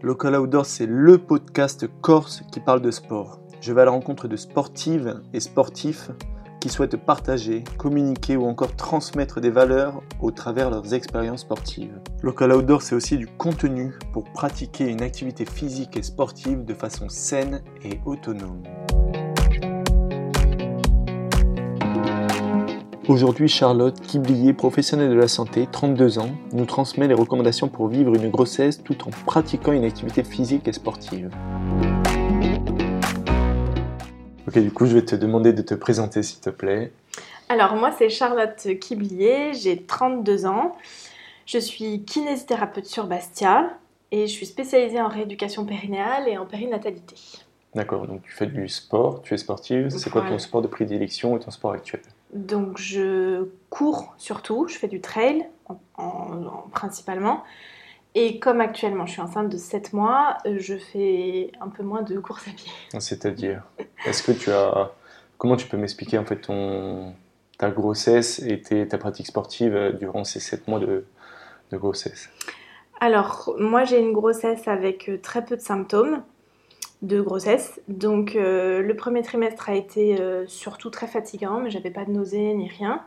[0.00, 3.40] Local Outdoor, c'est le podcast corse qui parle de sport.
[3.60, 6.10] Je vais à la rencontre de sportives et sportifs
[6.60, 12.00] qui souhaitent partager, communiquer ou encore transmettre des valeurs au travers leurs expériences sportives.
[12.22, 17.08] Local Outdoor, c'est aussi du contenu pour pratiquer une activité physique et sportive de façon
[17.08, 18.62] saine et autonome.
[23.08, 28.14] Aujourd'hui, Charlotte Kiblier, professionnelle de la santé, 32 ans, nous transmet les recommandations pour vivre
[28.14, 31.30] une grossesse tout en pratiquant une activité physique et sportive.
[34.46, 36.92] Ok, du coup, je vais te demander de te présenter, s'il te plaît.
[37.48, 40.76] Alors, moi, c'est Charlotte Kiblier, j'ai 32 ans.
[41.46, 43.70] Je suis kinésithérapeute sur Bastia
[44.10, 47.16] et je suis spécialisée en rééducation périnéale et en périnatalité.
[47.74, 49.88] D'accord, donc tu fais du sport, tu es sportive.
[49.88, 52.02] C'est quoi ton sport de prédilection et ton sport actuel?
[52.32, 55.48] Donc je cours surtout, je fais du trail
[56.72, 57.44] principalement.
[58.14, 62.18] Et comme actuellement je suis enceinte de 7 mois, je fais un peu moins de
[62.18, 62.70] course à pied.
[62.98, 63.62] C'est-à-dire
[64.06, 64.92] Est-ce que tu as.
[65.36, 67.14] Comment tu peux m'expliquer en fait ton,
[67.58, 71.04] ta grossesse et ta pratique sportive euh, durant ces 7 mois de,
[71.70, 72.28] de grossesse?
[73.00, 76.22] Alors, moi j'ai une grossesse avec euh, très peu de symptômes
[77.02, 77.80] de grossesse.
[77.88, 82.10] Donc euh, le premier trimestre a été euh, surtout très fatigant, mais j'avais pas de
[82.10, 83.02] nausées ni rien.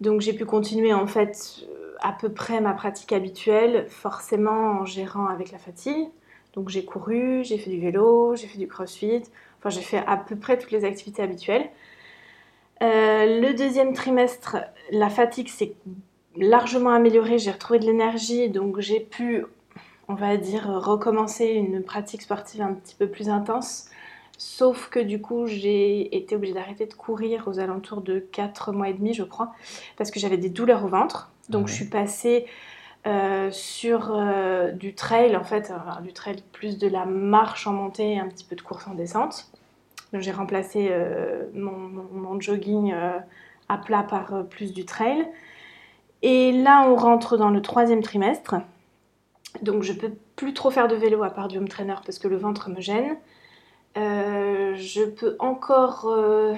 [0.00, 4.84] Donc j'ai pu continuer en fait euh, à peu près ma pratique habituelle, forcément en
[4.84, 6.08] gérant avec la fatigue.
[6.52, 9.22] Donc j'ai couru, j'ai fait du vélo, j'ai fait du crossfit,
[9.58, 11.68] enfin j'ai fait à peu près toutes les activités habituelles.
[12.80, 14.58] le deuxième trimestre,
[14.92, 15.74] la fatigue s'est
[16.36, 19.46] largement améliorée, j'ai retrouvé de l'énergie, donc j'ai pu
[20.08, 23.88] on va dire, recommencer une pratique sportive un petit peu plus intense.
[24.36, 28.88] Sauf que du coup, j'ai été obligée d'arrêter de courir aux alentours de 4 mois
[28.88, 29.52] et demi, je crois,
[29.96, 31.30] parce que j'avais des douleurs au ventre.
[31.48, 32.46] Donc, je suis passée
[33.06, 38.14] euh, sur euh, du trail, en fait, du trail plus de la marche en montée
[38.14, 39.50] et un petit peu de course en descente.
[40.12, 42.92] Donc, j'ai remplacé euh, mon, jogging
[43.68, 45.28] à plat par plus du trail.
[46.22, 48.56] Et là, on rentre dans le troisième trimestre.
[49.62, 52.28] Donc je peux plus trop faire de vélo à part du home trainer parce que
[52.28, 53.16] le ventre me gêne.
[53.96, 56.54] Euh, je peux encore euh,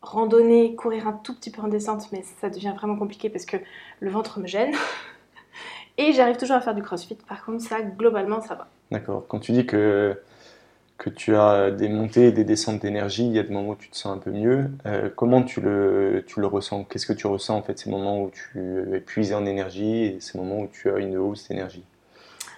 [0.00, 3.58] randonner, courir un tout petit peu en descente, mais ça devient vraiment compliqué parce que
[4.00, 4.74] le ventre me gêne.
[5.98, 7.18] Et j'arrive toujours à faire du crossfit.
[7.28, 8.68] Par contre, ça, globalement, ça va.
[8.90, 9.26] D'accord.
[9.28, 10.18] Quand tu dis que,
[10.96, 13.76] que tu as des montées et des descentes d'énergie, il y a des moments où
[13.76, 14.70] tu te sens un peu mieux.
[14.86, 16.84] Euh, comment tu le, tu le ressens?
[16.84, 20.20] Qu'est-ce que tu ressens en fait ces moments où tu es épuisé en énergie et
[20.20, 21.84] ces moments où tu as une hausse d'énergie?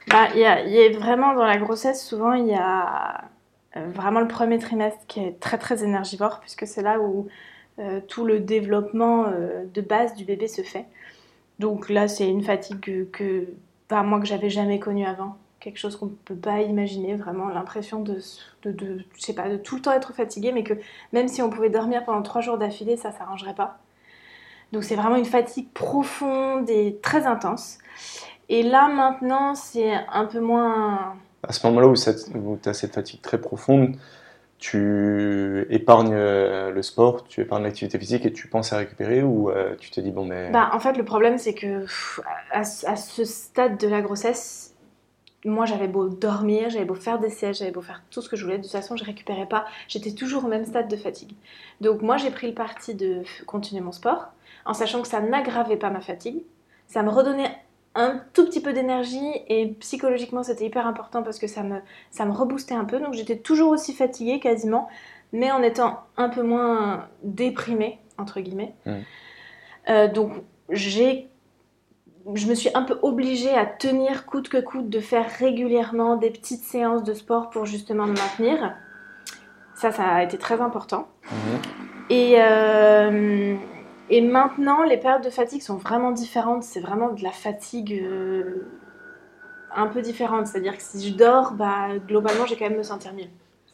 [0.09, 3.25] Bah, il y, a, y, a, vraiment dans la grossesse, souvent, il y a
[3.77, 7.27] euh, vraiment le premier trimestre qui est très très énergivore, puisque c'est là où
[7.81, 10.87] euh, tout le développement euh, de base du bébé se fait.
[11.59, 13.49] Donc là, c'est une fatigue que,
[13.89, 15.37] bah, moi, que j'avais jamais connue avant.
[15.61, 18.19] Quelque chose qu'on ne peut pas imaginer, vraiment l'impression de,
[18.65, 20.75] je sais pas, de tout le temps être fatigué, mais que
[21.13, 23.79] même si on pouvait dormir pendant trois jours d'affilée, ça ne s'arrangerait pas.
[24.73, 27.79] Donc c'est vraiment une fatigue profonde et très intense.
[28.49, 31.17] Et là, maintenant, c'est un peu moins.
[31.47, 33.97] À ce moment-là où, tu as cette fatigue très profonde,
[34.59, 39.51] tu épargnes euh, le sport, tu épargnes l'activité physique et tu penses à récupérer ou
[39.51, 40.51] euh, tu te dis bon mais...
[40.51, 41.85] Bah, en fait le problème c'est que
[42.51, 44.75] à, ce stade de la grossesse,
[45.45, 48.37] moi j'avais beau dormir, j'avais beau faire des sièges, j'avais beau faire tout ce que
[48.37, 51.33] je voulais, de toute façon je récupérais pas, j'étais toujours au même stade de fatigue.
[51.83, 54.29] Donc moi j'ai pris le parti de continuer mon sport
[54.65, 56.43] en sachant que ça n'aggravait pas ma fatigue,
[56.87, 57.55] ça me redonnait
[57.95, 61.79] un tout petit peu d'énergie et psychologiquement c'était hyper important parce que ça me,
[62.11, 62.99] ça me reboostait un peu.
[62.99, 64.89] Donc j'étais toujours aussi fatiguée quasiment,
[65.33, 68.75] mais en étant un peu moins déprimée, entre guillemets.
[68.87, 68.93] Mmh.
[69.91, 70.33] Euh, donc
[70.71, 71.29] j'ai
[72.35, 76.31] je me suis un peu obligée à tenir coûte que coûte de faire régulièrement des
[76.31, 78.75] petites séances de sport pour justement me maintenir.
[79.75, 81.09] Ça, ça a été très important.
[81.31, 81.37] Mmh.
[82.09, 83.57] Et, euh,
[84.11, 86.63] et maintenant, les périodes de fatigue sont vraiment différentes.
[86.63, 88.67] C'est vraiment de la fatigue euh,
[89.75, 90.47] un peu différente.
[90.47, 93.29] C'est-à-dire que si je dors, bah, globalement, j'ai quand même me sentir mieux.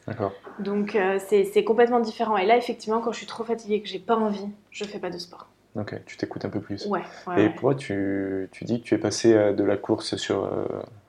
[0.07, 0.33] D'accord.
[0.59, 2.37] Donc, euh, c'est complètement différent.
[2.37, 4.99] Et là, effectivement, quand je suis trop fatiguée et que j'ai pas envie, je fais
[4.99, 5.49] pas de sport.
[5.77, 6.87] Ok, tu t'écoutes un peu plus.
[6.87, 7.03] Ouais.
[7.37, 10.51] et pourquoi tu, tu, dis que tu es passé euh, de la course sur,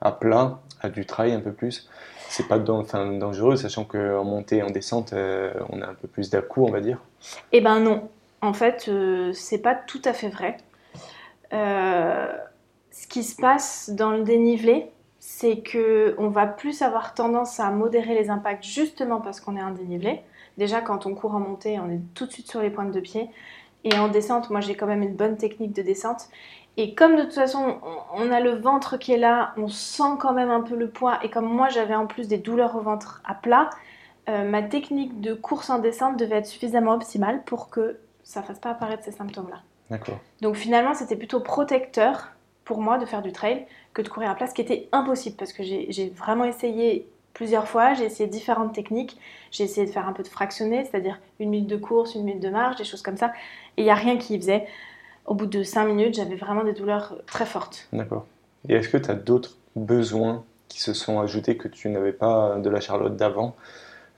[0.01, 1.89] à plat à du trail un peu plus
[2.29, 6.41] C'est pas dangereux, sachant qu'en montée et en descente, on a un peu plus dà
[6.57, 6.99] on va dire
[7.51, 8.07] Eh ben non
[8.41, 10.57] en fait, euh, c'est pas tout à fait vrai.
[11.53, 12.27] Euh,
[12.91, 17.69] ce qui se passe dans le dénivelé, c'est que on va plus avoir tendance à
[17.69, 20.21] modérer les impacts justement parce qu'on est en dénivelé.
[20.57, 22.99] Déjà, quand on court en montée, on est tout de suite sur les pointes de
[22.99, 23.29] pied.
[23.83, 26.29] Et en descente, moi j'ai quand même une bonne technique de descente.
[26.77, 27.79] Et comme de toute façon,
[28.13, 31.19] on, a le ventre qui est là, on sent quand même un peu le poids.
[31.23, 33.69] Et comme moi, j'avais en plus des douleurs au ventre à plat,
[34.29, 37.97] euh, ma technique de course en descente devait être suffisamment optimale pour que
[38.31, 39.61] ça fasse pas apparaître ces symptômes-là.
[39.89, 40.19] D'accord.
[40.41, 42.29] Donc finalement, c'était plutôt protecteur
[42.63, 45.35] pour moi de faire du trail que de courir à plat, ce qui était impossible
[45.35, 49.17] parce que j'ai vraiment essayé plusieurs fois, j'ai essayé différentes techniques,
[49.51, 52.41] j'ai essayé de faire un peu de fractionné, c'est-à-dire une minute de course, une minute
[52.41, 53.33] de marche, des choses comme ça,
[53.77, 54.65] et il n'y a rien qui y faisait.
[55.25, 57.87] Au bout de 5 minutes, j'avais vraiment des douleurs très fortes.
[57.91, 58.25] D'accord.
[58.67, 62.57] Et est-ce que tu as d'autres besoins qui se sont ajoutés que tu n'avais pas
[62.57, 63.55] de la Charlotte d'avant?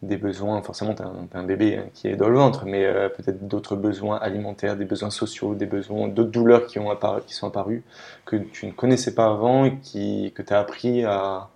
[0.04, 3.10] Des besoins, forcément, tu as, un bébé hein, qui est dans le ventre, mais euh,
[3.10, 6.96] peut-être d'autres besoins alimentaires, des besoins sociaux, des besoins, d'autres douleurs qui, ont
[7.26, 7.84] qui sont apparues
[8.26, 11.50] que tu ne connaissais pas avant et qui, que tu as appris à,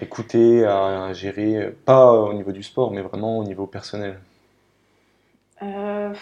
[0.00, 4.18] écouter, à gérer, pas au niveau du sport, mais vraiment au niveau personnel.
[5.62, 6.12] Euh,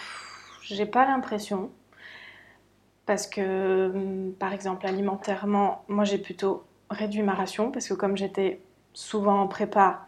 [0.61, 1.69] j'ai pas l'impression.
[3.05, 8.17] Parce que, hum, par exemple, alimentairement, moi j'ai plutôt réduit ma ration parce que comme
[8.17, 8.61] j'étais
[8.93, 10.07] souvent en prépa,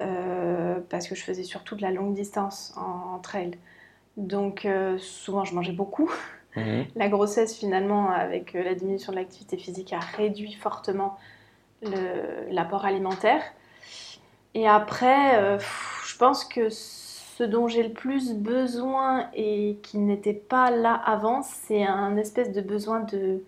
[0.00, 3.52] euh, parce que je faisais surtout de la longue distance en, en trail,
[4.16, 6.10] donc euh, souvent je mangeais beaucoup.
[6.56, 6.86] Mhm.
[6.96, 11.18] La grossesse, finalement, avec euh, la diminution de l'activité physique, a réduit fortement
[12.50, 13.42] l'apport alimentaire.
[14.54, 19.98] Et après, euh, pff, je pense que ce dont j'ai le plus besoin et qui
[19.98, 23.42] n'était pas là avant, c'est un espèce de besoin de,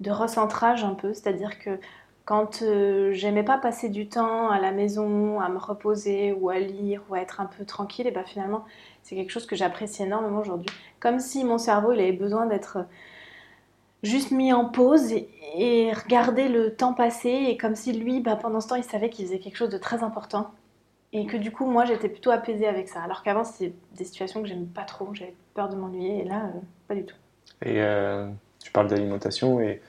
[0.00, 1.12] de recentrage un peu.
[1.12, 1.78] C'est-à-dire que
[2.28, 6.58] quand euh, j'aimais pas passer du temps à la maison, à me reposer ou à
[6.58, 8.66] lire ou à être un peu tranquille, et ben finalement,
[9.02, 10.68] c'est quelque chose que j'apprécie énormément aujourd'hui.
[11.00, 12.84] Comme si mon cerveau, il avait besoin d'être
[14.02, 15.10] juste mis en pause
[15.54, 19.08] et, regarder le temps passer et comme si lui, bah, pendant ce temps, il savait
[19.08, 20.50] qu'il faisait quelque chose de très important
[21.14, 23.00] et que du coup, moi, j'étais plutôt apaisée avec ça.
[23.00, 26.42] Alors qu'avant, c'était des situations que j'aimais pas trop, j'avais peur de m'ennuyer et là,
[26.44, 27.16] euh, pas du tout.
[27.62, 28.28] Et euh,
[28.62, 29.80] tu parles d'alimentation et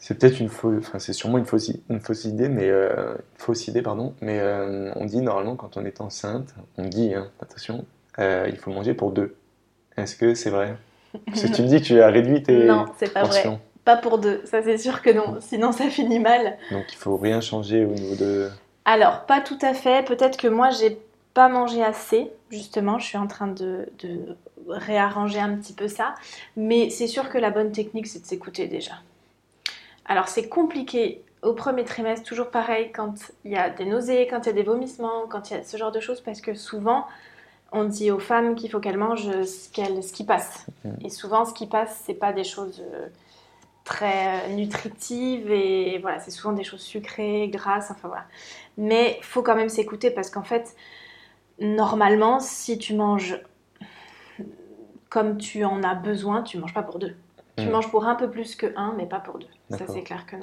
[0.00, 3.14] c'est peut-être une fausse, enfin c'est sûrement une fausse, i- une fausse idée, mais euh,
[3.38, 4.14] fausse idée pardon.
[4.22, 7.84] Mais euh, on dit normalement quand on est enceinte, on dit hein, attention,
[8.18, 9.36] euh, il faut manger pour deux.
[9.96, 10.76] Est-ce que c'est vrai?
[11.26, 13.58] Parce que tu me dis que tu as réduit tes Non, c'est pas vrai.
[13.84, 16.56] Pas pour deux, ça c'est sûr que non, sinon ça finit mal.
[16.70, 18.50] donc il faut rien changer au niveau de.
[18.84, 20.04] Alors, pas tout à fait.
[20.04, 20.98] Peut-être que moi, j'ai
[21.34, 22.98] pas mangé assez, justement.
[22.98, 24.36] Je suis en train de, de
[24.68, 26.14] réarranger un petit peu ça.
[26.56, 28.92] Mais c'est sûr que la bonne technique, c'est de s'écouter déjà.
[30.10, 33.14] Alors, c'est compliqué au premier trimestre, toujours pareil, quand
[33.44, 35.62] il y a des nausées, quand il y a des vomissements, quand il y a
[35.62, 37.06] ce genre de choses, parce que souvent,
[37.70, 40.66] on dit aux femmes qu'il faut qu'elles mangent ce, ce qui passe.
[41.04, 43.06] Et souvent, ce qui passe, c'est pas des choses euh,
[43.84, 48.24] très euh, nutritives et voilà, c'est souvent des choses sucrées, grasses, enfin voilà.
[48.78, 50.74] Mais il faut quand même s'écouter parce qu'en fait,
[51.60, 53.40] normalement, si tu manges
[55.08, 57.14] comme tu en as besoin, tu manges pas pour deux.
[57.62, 57.72] Tu Mm.
[57.72, 59.46] manges pour un peu plus que un, mais pas pour deux.
[59.70, 60.42] Ça, c'est clair que non.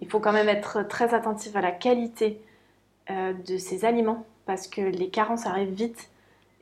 [0.00, 2.40] Il faut quand même être très attentif à la qualité
[3.10, 6.08] euh, de ces aliments parce que les carences arrivent vite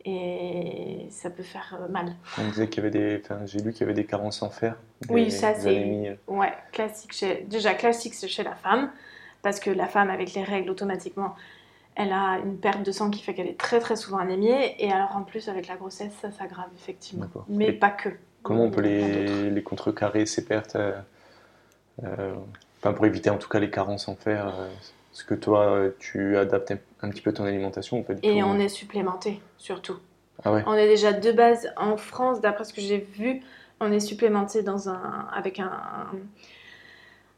[0.04, 2.14] et ça peut faire euh, mal.
[2.38, 4.50] On disait qu'il y avait des, enfin j'ai lu qu'il y avait des carences en
[4.50, 4.76] fer,
[5.10, 6.08] Oui, des ça, c'est- anémies.
[6.28, 7.44] Ouais, classique chez...
[7.48, 8.90] déjà classique c'est chez la femme
[9.42, 11.34] parce que la femme avec les règles automatiquement
[11.94, 14.92] elle a une perte de sang qui fait qu'elle est très très souvent anémiée et
[14.92, 18.10] alors en plus avec la grossesse ça s'aggrave effectivement mais Et pas que
[18.46, 18.88] Comment on peut d'autres.
[18.88, 20.92] les, les contrecarrer, ces pertes euh,
[22.04, 22.34] euh,
[22.78, 24.68] enfin, pour éviter en tout cas les carences en fer euh,
[25.12, 28.20] Est-ce que toi, euh, tu adaptes un, un petit peu ton alimentation ou pas du
[28.22, 29.96] et tout on est supplémenté surtout
[30.44, 33.40] Ah ouais on est déjà de base en France d'après ce que j'ai vu
[33.80, 35.70] on est supplémenté dans un avec un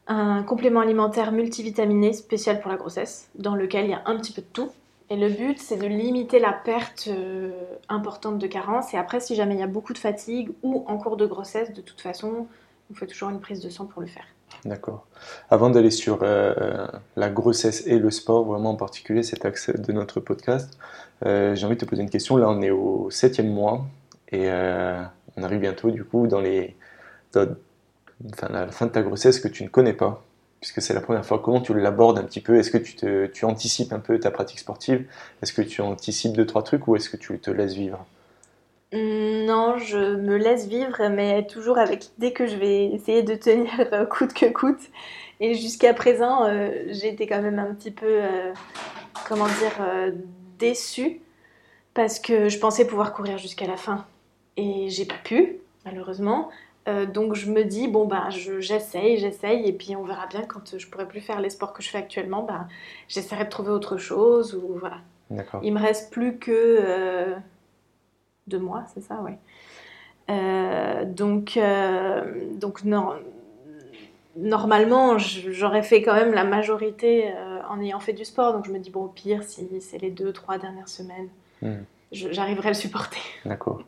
[0.09, 4.33] un complément alimentaire multivitaminé spécial pour la grossesse, dans lequel il y a un petit
[4.33, 4.71] peu de tout.
[5.11, 7.51] Et le but, c'est de limiter la perte euh,
[7.89, 8.93] importante de carence.
[8.93, 11.73] Et après, si jamais il y a beaucoup de fatigue ou en cours de grossesse,
[11.73, 12.47] de toute façon,
[12.91, 14.25] on fait toujours une prise de sang pour le faire.
[14.65, 15.07] D'accord.
[15.49, 19.91] Avant d'aller sur euh, la grossesse et le sport, vraiment en particulier cet axe de
[19.93, 20.77] notre podcast,
[21.25, 22.37] euh, j'ai envie de te poser une question.
[22.37, 23.85] Là, on est au septième mois
[24.31, 24.47] et
[25.37, 26.75] on arrive bientôt du coup dans les,
[27.33, 30.23] la fin de ta grossesse que tu ne connais pas,
[30.59, 31.39] puisque c'est la première fois.
[31.39, 32.57] Comment tu l'abordes un petit peu?
[32.57, 35.05] Est-ce que tu, anticipes un peu ta pratique sportive?
[35.41, 38.05] Est-ce que tu anticipes deux trois trucs ou est-ce que tu te laisses vivre?
[38.93, 43.35] Hum, Non, je me laisse vivre, mais toujours avec l'idée que je vais essayer de
[43.35, 44.89] tenir euh, coûte que coûte.
[45.39, 48.53] Et jusqu'à présent, euh, j'ai été quand même un petit peu, euh,
[49.27, 50.11] comment dire, euh,
[50.57, 51.21] déçue
[51.93, 54.05] parce que je pensais pouvoir courir jusqu'à la fin
[54.57, 56.49] et j'ai pas pu, malheureusement.
[56.87, 60.43] Euh, donc je me dis bon bah je- j'essaye, j'essaye et puis on verra bien
[60.43, 62.67] quand je pourrai plus faire les sports que je fais actuellement, bah
[63.07, 64.97] j'essaierai de trouver autre chose ou voilà.
[65.29, 65.59] D'accord.
[65.63, 67.35] Il me reste plus que euh,
[68.47, 69.37] deux mois, c'est ça, ouais.
[71.05, 71.59] donc,
[72.59, 73.13] donc non,
[74.35, 77.31] normalement, j'aurais fait quand même la majorité
[77.69, 78.53] en ayant fait du sport.
[78.53, 81.29] Donc je me dis, bon, au pire, si c'est les deux, trois dernières semaines,
[81.61, 81.83] hmm.
[82.11, 83.21] j'arriverai à le supporter.
[83.45, 83.83] D'accord.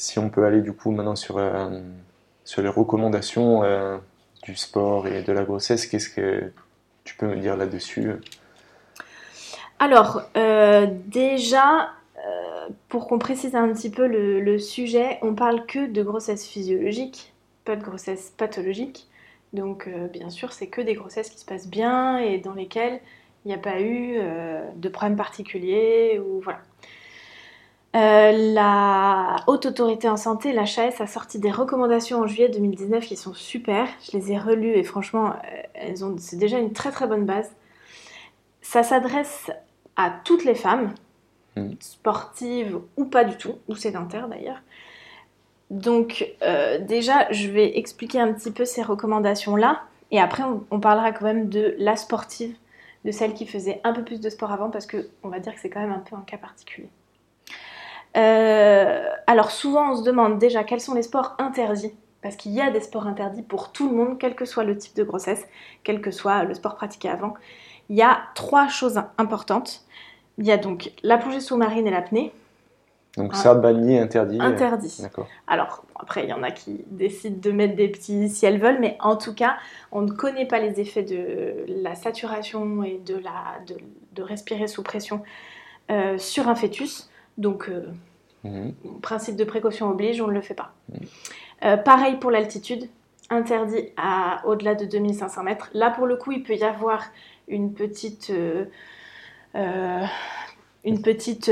[0.00, 1.38] Si on peut aller du coup maintenant sur,
[2.44, 3.62] sur les recommandations
[4.42, 6.50] du sport et de la grossesse, qu'est-ce que
[7.04, 8.14] tu peux me dire là-dessus?
[9.78, 15.86] Alors, euh, déjà, euh, pour qu'on précise un petit peu le, sujet, on parle que
[15.86, 17.32] de grossesse physiologique,
[17.64, 19.08] pas de grossesse pathologique.
[19.54, 23.00] Donc, euh, bien sûr, c'est que des grossesses qui se passent bien et dans lesquelles
[23.44, 24.18] il n'y a pas eu
[24.76, 26.60] de problème particulier ou voilà.
[27.96, 33.16] Euh, la Haute Autorité en Santé, l'HAS, a sorti des recommandations en juillet 2019 qui
[33.16, 33.88] sont super.
[34.00, 37.26] Je les ai relues et franchement, euh, elles ont, c'est déjà une très très bonne
[37.26, 37.50] base.
[38.62, 39.50] Ça s'adresse
[39.96, 40.94] à toutes les femmes,
[41.56, 41.72] mm.
[41.80, 44.62] sportives ou pas du tout, ou sédentaires d'ailleurs.
[45.70, 49.82] Donc euh, déjà, je vais expliquer un petit peu ces recommandations-là.
[50.12, 52.56] Et après, on, parlera quand même de la sportive,
[53.04, 55.54] de celle qui faisait un peu plus de sport avant, parce que on va dire
[55.54, 56.88] que c'est quand même un peu un cas particulier.
[58.16, 62.60] Euh, alors souvent on se demande déjà quels sont les sports interdits, parce qu'il y
[62.60, 65.46] a des sports interdits pour tout le monde, quel que soit le type de grossesse,
[65.84, 67.34] quel que soit le sport pratiqué avant.
[67.88, 69.84] Il y a trois choses importantes.
[70.38, 72.32] Il y a donc la plongée sous-marine et l'apnée.
[73.16, 74.38] Donc ça, banni, interdit.
[74.40, 74.98] Interdit.
[75.02, 75.26] D'accord.
[75.48, 78.78] Alors, après, il y en a qui décident de mettre des petits si elles veulent,
[78.80, 79.56] mais en tout cas,
[79.90, 84.84] on ne connaît pas les effets de la saturation et de, la, de, respirer sous
[84.84, 85.22] pression
[85.90, 87.09] euh, sur un fœtus.
[87.38, 87.86] Donc, euh,
[88.44, 88.72] mhm.
[89.02, 90.72] principe de précaution oblige, on ne le fait pas.
[90.92, 90.98] Mhm.
[91.64, 92.88] Euh, pareil pour l'altitude,
[93.28, 95.70] interdit à au-delà de 2500 mètres.
[95.72, 97.04] Là, pour le coup, il peut y avoir
[97.48, 98.30] une petite...
[98.30, 98.64] Euh,
[100.82, 101.50] une petite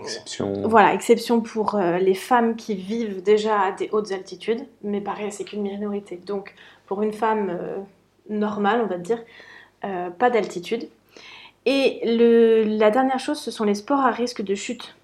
[0.00, 0.66] exception.
[0.66, 5.44] Voilà, exception pour les femmes qui vivent déjà à des hautes altitudes, mais pareil, c'est
[5.44, 6.16] qu'une minorité.
[6.16, 6.54] Donc,
[6.86, 7.58] pour une femme
[8.30, 9.22] normale, on va dire,
[9.82, 10.88] pas d'altitude.
[11.64, 14.96] Et la dernière chose, ce sont les sports à risque de chute.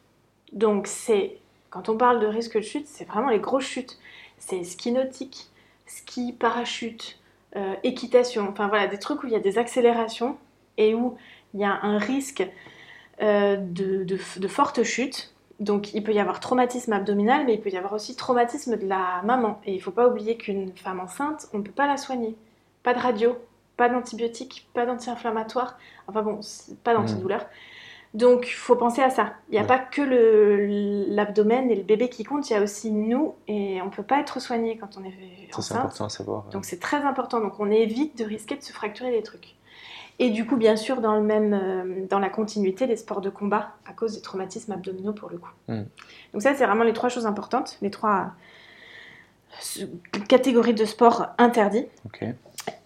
[0.53, 1.37] Donc c'est,
[1.71, 3.99] quand on parle de risque de chute, c'est vraiment les grosses chutes.
[4.38, 5.49] C'est ski nautique,
[5.87, 7.19] ski parachute,
[7.57, 10.37] euh, équitation, enfin voilà, des trucs où il y a des accélérations
[10.77, 11.17] et où
[11.55, 12.47] il y a un risque
[13.23, 15.35] euh, de, de, forte chute.
[15.61, 18.87] Donc il peut y avoir traumatisme abdominal, mais il peut y avoir aussi traumatisme de
[18.87, 19.61] la maman.
[19.65, 22.37] Et il ne faut pas oublier qu'une femme enceinte, on ne peut pas la soigner.
[22.83, 23.37] Pas de radio,
[23.79, 26.41] pas d'antibiotiques, pas d'anti-inflammatoires, enfin bon,
[26.85, 27.47] pas d'antidouleur.
[28.15, 29.35] Donc, il faut penser à ça.
[29.49, 30.03] Il n'y a pas que
[31.11, 34.03] l'abdomen et le bébé qui comptent, il y a aussi nous, et on ne peut
[34.03, 35.65] pas être soigné quand on est enceinte.
[35.65, 36.45] c'est important à savoir.
[36.51, 37.41] Donc, c'est très important.
[37.41, 39.57] Donc, on évite de risquer de se fracturer des trucs.
[40.19, 43.31] Et du coup, bien sûr, dans, le même, euh, dans la continuité, les sports de
[43.31, 45.53] combat à cause des traumatismes abdominaux pour le coup.
[45.69, 45.85] Hmm.
[46.33, 48.33] Donc ça, c'est vraiment les trois choses importantes, les trois
[49.79, 49.87] euh,
[50.29, 51.87] catégories de sports interdits.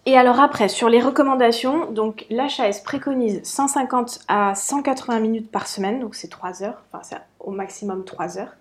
[0.06, 6.00] Et alors après, sur les recommandations, donc l'HAS préconise 150 à 180 minutes par semaine,
[6.00, 8.56] donc c'est 3 heures, enfin c'est au maximum 3 heures,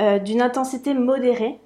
[0.00, 1.58] euh, d'une intensité modérée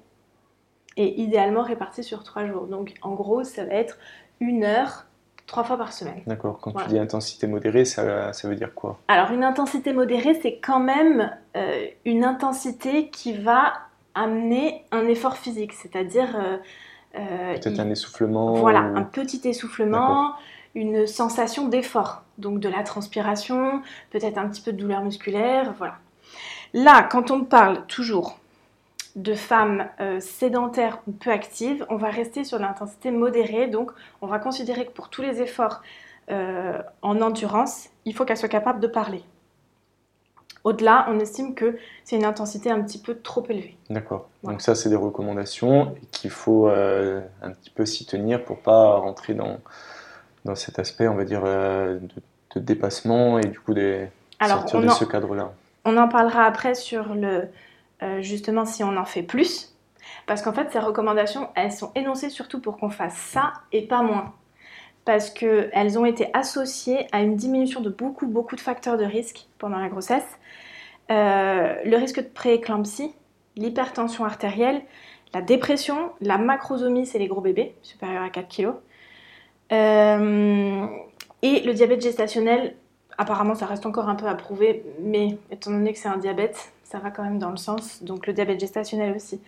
[0.97, 2.67] et idéalement répartie sur 3 jours.
[2.67, 3.97] Donc en gros, ça va être
[4.39, 5.05] une heure
[5.47, 6.21] trois fois par semaine.
[6.25, 6.59] D'accord.
[6.59, 8.99] Quand tu dis intensité modérée, ça, ça, veut dire quoi?
[9.07, 13.73] Alors une intensité modérée, c'est quand même euh, une intensité qui va
[14.15, 16.57] amener un effort physique, c'est-à-dire euh,
[17.17, 20.33] euh, Peut-être un essoufflement Voilà, un petit essoufflement,
[20.73, 23.81] une sensation d'effort, donc de la transpiration,
[24.11, 25.97] peut-être un petit peu de douleur musculaire, voilà.
[26.73, 28.39] Là, quand on parle toujours
[29.15, 33.91] de femmes euh, sédentaires ou peu actives, on va rester sur l'intensité modérée, donc
[34.21, 35.81] on va considérer que pour tous les efforts
[36.31, 39.23] euh, en endurance, il faut qu'elle soit capable de parler.
[40.65, 43.77] Au-delà, on estime que c'est une intensité un petit peu trop élevée.
[43.91, 44.27] D'accord.
[44.43, 48.95] Donc ça, c'est des recommandations qu'il faut euh, un petit peu s'y tenir pour pas
[48.95, 49.59] rentrer dans,
[50.43, 51.99] dans cet aspect, on va dire, euh,
[52.55, 54.07] de, dépassement et du coup des,
[54.41, 55.51] sortir de ce cadre-là.
[55.83, 57.49] On en parlera après sur le,
[58.01, 59.75] euh, justement si on en fait plus.
[60.25, 64.01] Parce qu'en fait, ces recommandations, elles sont énoncées surtout pour qu'on fasse ça et pas
[64.01, 64.33] moins
[65.05, 69.47] parce qu'elles ont été associées à une diminution de beaucoup, beaucoup de facteurs de risque
[69.59, 70.25] pendant la grossesse.
[71.11, 73.13] Euh, le risque de prééclampsie,
[73.55, 74.81] l'hypertension artérielle,
[75.33, 78.69] la dépression, la macrosomie, c'est les gros bébés, supérieurs à 4 kg.
[79.71, 80.87] Euh,
[81.43, 82.75] et le diabète gestationnel,
[83.17, 86.71] apparemment ça reste encore un peu à prouver, mais étant donné que c'est un diabète,
[86.83, 88.01] ça va quand même dans le sens.
[88.01, 89.39] Donc le diabète gestationnel aussi.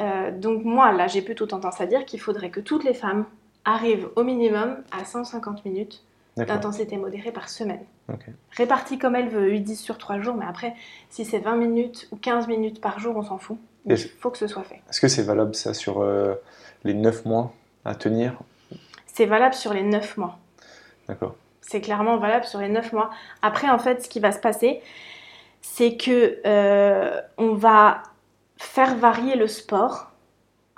[0.00, 3.26] Euh, donc moi, là, j'ai plutôt tendance à dire qu'il faudrait que toutes les femmes
[3.66, 6.02] arrive au minimum à 150 minutes
[6.36, 7.84] d'intensité modérée par semaine.
[8.52, 10.74] Répartie comme elle veut, 8-10 sur 3 jours, mais après,
[11.10, 13.58] si c'est 20 minutes ou 15 minutes par jour, on s'en fout.
[13.86, 14.80] Il faut que ce soit fait.
[14.88, 16.34] Est-ce que c'est valable ça sur euh,
[16.84, 17.52] les 9 mois
[17.84, 18.38] à tenir?
[19.06, 20.38] C'est valable sur les 9 mois.
[21.08, 21.36] D'accord.
[21.60, 23.10] C'est clairement valable sur les 9 mois.
[23.42, 24.80] Après, en fait, ce qui va se passer,
[25.60, 28.02] c'est que euh, on va
[28.56, 30.12] faire varier le sport.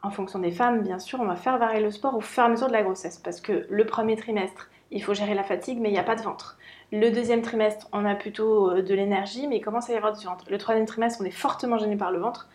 [0.02, 2.46] En fonction des femmes, bien sûr, on va faire varier le sport au fur et
[2.46, 3.18] à mesure de la grossesse.
[3.18, 6.14] Parce que le premier trimestre, il faut gérer la fatigue, mais il n'y a pas
[6.14, 6.56] de ventre.
[6.92, 10.16] Le deuxième trimestre, on a plutôt euh, de l'énergie, mais il commence à y avoir
[10.16, 10.44] du ventre.
[10.48, 12.48] Le troisième trimestre, on est fortement gêné par le ventre.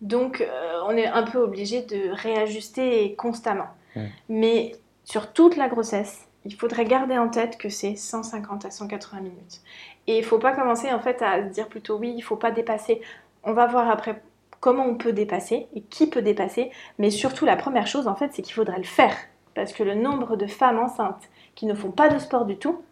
[0.00, 3.68] Donc, euh, on est un peu obligé de réajuster constamment.
[3.94, 4.04] Mm.
[4.28, 4.72] Mais
[5.04, 9.60] sur toute la grossesse, il faudrait garder en tête que c'est 150 à 180 minutes.
[10.06, 12.50] Et il faut pas commencer en fait à se dire plutôt oui, il faut pas
[12.50, 13.00] dépasser.
[13.42, 14.22] On va voir après
[14.66, 16.72] comment on peut dépasser et qui peut dépasser.
[16.98, 19.16] Mais surtout, la première chose en fait, c'est qu'il faudrait le faire.
[19.54, 21.22] Parce que le nombre de femmes enceintes
[21.54, 22.82] qui ne font pas de sport du tout,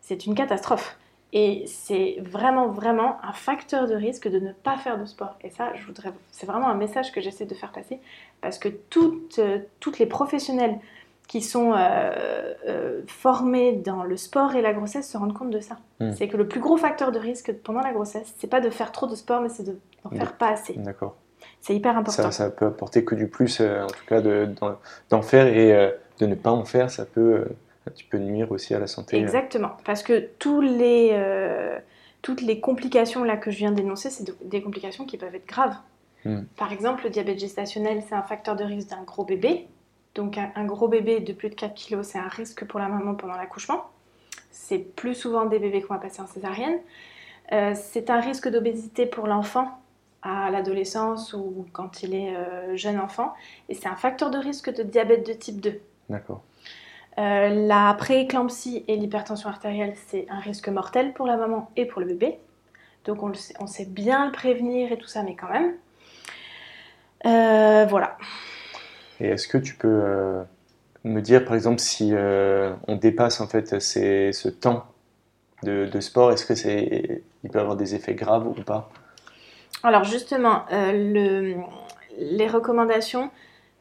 [0.00, 0.98] c'est une catastrophe.
[1.32, 5.36] Et c'est vraiment, vraiment un facteur de risque de ne pas faire de sport.
[5.42, 8.00] Et ça, je voudrais, c'est vraiment un message que j'essaie de faire passer
[8.40, 10.80] parce que toutes, euh, toutes les professionnels
[11.30, 15.60] qui sont euh, euh, formés dans le sport et la grossesse se rendent compte de
[15.60, 15.76] ça.
[16.00, 16.10] Mm.
[16.16, 18.90] C'est que le plus gros facteur de risque pendant la grossesse, c'est pas de faire
[18.90, 19.78] trop de sport, mais c'est de-
[20.10, 20.72] De- faire pas assez.
[20.74, 21.14] D'accord.
[21.60, 22.24] C'est hyper important.
[22.24, 24.48] Ça, ça peut apporter que du plus, euh, en tout cas, de-
[25.08, 27.44] d'en faire et de ne pas en faire, ça peut
[27.86, 29.16] un petit peu nuire aussi à la santé.
[29.16, 31.16] Exactement, parce que tous les,
[32.22, 35.46] toutes les complications là que je viens d'énoncer, c'est de- des complications qui peuvent être
[35.46, 35.76] graves.
[36.24, 36.40] Mm.
[36.56, 39.68] Par exemple, le diabète gestationnel, c'est un facteur de risque d'un gros bébé.
[40.14, 42.88] Donc un, un gros bébé de plus de 4 kg, c'est un risque pour la
[42.88, 43.90] maman pendant l'accouchement.
[44.50, 46.78] C'est plus souvent des bébés qu'on va passer en césarienne.
[47.52, 49.80] Euh, c'est un risque d'obésité pour l'enfant
[50.22, 53.32] à l'adolescence ou quand il est euh, jeune enfant.
[53.68, 55.80] Et c'est un facteur de risque de diabète de type 2.
[56.08, 56.42] D'accord.
[57.18, 62.00] Euh, la prééclampsie et l'hypertension artérielle, c'est un risque mortel pour la maman et pour
[62.00, 62.38] le bébé.
[63.04, 65.74] Donc on, le sait, on sait bien le prévenir et tout ça, mais quand même.
[67.88, 68.16] Voilà.
[69.20, 70.42] Et est-ce que tu peux euh,
[71.04, 74.86] me dire, par exemple, si euh, on dépasse en fait ce temps
[75.62, 78.90] de, sport, est-ce que c'est, il peut avoir des effets graves ou pas?
[79.82, 81.56] Alors justement, euh, le-
[82.18, 83.30] les recommandations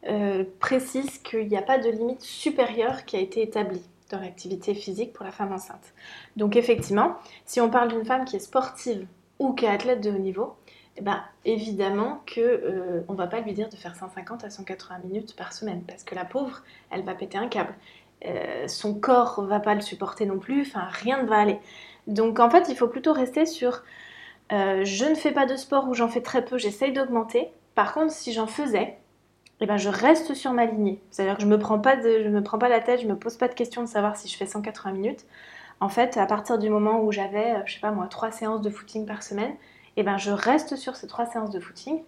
[0.07, 4.73] euh, précisent qu'il n'y a pas de limite supérieure qui a été établie dans l'activité
[4.73, 5.93] physique pour la femme enceinte.
[6.35, 9.05] Donc effectivement, si on parle d'une femme qui est sportive
[9.39, 10.55] ou qui est athlète de haut niveau,
[11.01, 15.35] ben, évidemment que euh, on va pas lui dire de faire 150 à 180 minutes
[15.35, 17.73] par semaine parce que la pauvre, elle va péter un câble.
[18.25, 21.59] Euh, son corps va pas le supporter non plus, enfin rien ne va aller.
[22.07, 23.83] Donc en fait, il faut plutôt rester sur
[24.51, 27.49] euh, je ne fais pas de sport ou j'en fais très peu, j'essaye d'augmenter.
[27.75, 28.97] Par contre, si j'en faisais,
[29.61, 31.01] eh ben, je reste sur ma lignée.
[31.11, 33.47] C'est-à-dire que je me prends pas me prends pas la tête, je me pose pas
[33.47, 35.25] de question de savoir si je fais 180 minutes.
[35.81, 38.61] En fait, à partir du moment où j'avais, euh, je sais pas moi, trois séances
[38.61, 39.53] de footing par semaine,
[39.99, 42.01] eh ben, je reste sur ces trois séances de footing.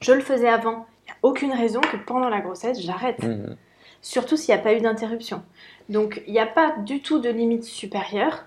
[0.00, 0.86] Je le faisais avant.
[1.04, 3.22] Il n'y a aucune raison que pendant la grossesse, j'arrête.
[3.22, 3.56] Mhm.
[4.00, 5.42] Surtout s'il n'y a pas eu d'interruption.
[5.90, 8.46] Donc, il n'y a pas du tout de limite supérieure.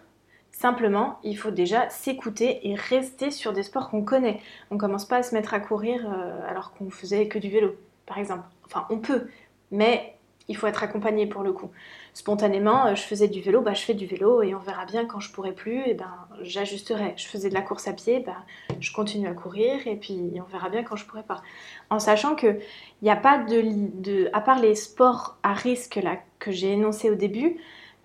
[0.52, 4.40] Simplement, il faut déjà s'écouter et rester sur des sports qu'on connaît.
[4.72, 7.76] On commence pas à se mettre à courir euh, alors qu'on faisait que du vélo,
[8.08, 8.46] par exemple.
[8.66, 9.28] Enfin, on peut,
[9.70, 10.16] mais
[10.48, 11.70] il faut être accompagné pour le coup.
[12.14, 15.06] Spontanément, euh, je faisais du vélo, bah, je fais du vélo et on verra bien
[15.06, 17.14] quand je pourrai plus, et ben j'ajusterai.
[17.18, 18.38] Je faisais de la course à pied, bah,
[18.80, 21.42] je continue à courir et puis on verra bien quand je pourrai pas.
[21.90, 22.60] En sachant que
[23.02, 27.10] il n'y a pas de, à part les sports à risque là que j'ai énoncés
[27.10, 27.58] au début,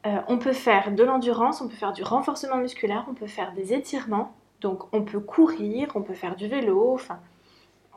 [0.06, 3.52] euh, on peut faire de l'endurance, on peut faire du renforcement musculaire, on peut faire
[3.52, 7.18] des étirements, donc on peut courir, on peut faire du vélo, enfin,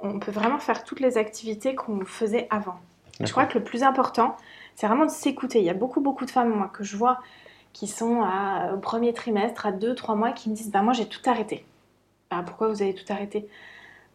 [0.01, 2.79] on peut vraiment faire toutes les activités qu'on faisait avant.
[3.25, 4.35] Je crois que le plus important,
[4.75, 5.59] c'est vraiment de s'écouter.
[5.59, 7.19] Il y a beaucoup, beaucoup de femmes, moi, que je vois
[7.73, 11.07] qui sont à- au premier trimestre, à 2-3 mois, qui me disent bah, Moi, j'ai
[11.07, 11.65] tout arrêté.
[12.31, 13.47] Bah, pourquoi vous avez tout arrêté?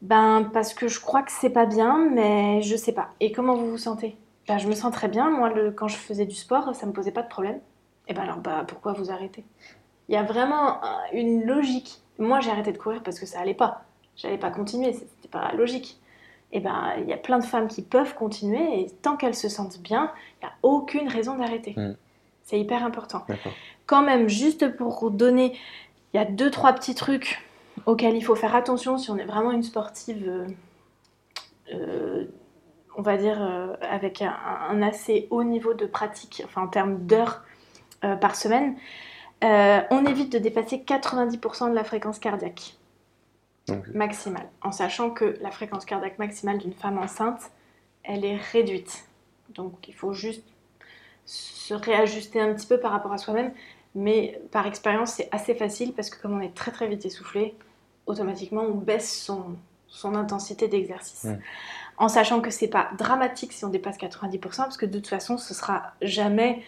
[0.02, 3.10] Ben, parce que je crois que c'est pas bien, mais je sais pas.
[3.20, 4.16] Et comment vous vous sentez?
[4.48, 5.30] Bah, Je me sens très bien.
[5.30, 7.60] Moi, le- quand je faisais du sport, ça me posait pas de problème.
[8.08, 9.44] Et ben alors, bah, pourquoi vous arrêtez?
[10.08, 10.80] Il y a vraiment
[11.12, 12.00] une logique.
[12.18, 13.84] Moi, j'ai arrêté de courir parce que ça allait pas.
[14.16, 16.00] J'allais pas continuer, c'était pas logique.
[16.52, 19.48] Et ben, il y a plein de femmes qui peuvent continuer et tant qu'elles se
[19.48, 21.74] sentent bien, il n'y a aucune raison d'arrêter.
[21.76, 21.96] Mm.
[22.44, 23.26] C'est hyper important.
[23.86, 25.58] Quand même, juste pour vous donner,
[26.14, 27.42] il y a deux, trois petits trucs
[27.84, 30.46] auxquels il faut faire attention si on est vraiment une sportive, euh,
[31.74, 32.24] euh,
[32.96, 34.34] on va dire, euh, avec un,
[34.70, 37.42] un assez haut niveau de pratique, enfin en termes d'heures
[38.20, 38.76] par semaine.
[39.42, 42.75] On évite de dépasser 90% de la fréquence cardiaque
[43.94, 47.50] Maximale, en sachant que la fréquence cardiaque maximale d'une femme enceinte,
[48.04, 49.06] elle est réduite.
[49.50, 50.44] Donc il faut juste
[51.24, 53.52] se réajuster un petit peu par rapport à soi-même.
[53.94, 57.54] Mais par expérience, c'est assez facile parce que comme on est très très vite essoufflé,
[58.06, 59.56] automatiquement on baisse son,
[59.88, 61.26] son intensité d'exercice.
[61.98, 65.38] En sachant que c'est pas dramatique si on dépasse 90%, parce que de toute façon,
[65.38, 66.62] ce sera jamais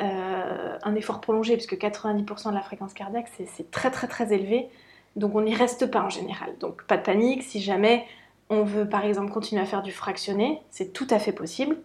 [0.00, 4.70] euh, un effort prolongé, puisque 90% de la fréquence cardiaque, c'est très très très élevé.
[5.16, 6.56] Donc on n'y reste pas en général.
[6.60, 8.06] Donc pas de panique, si jamais
[8.48, 11.76] on veut par exemple continuer à faire du fractionné, c'est tout à fait possible.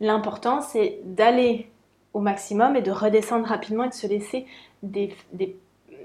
[0.00, 1.68] L'important c'est d'aller
[2.14, 4.46] au maximum et de redescendre rapidement et de se laisser
[4.82, 5.14] des,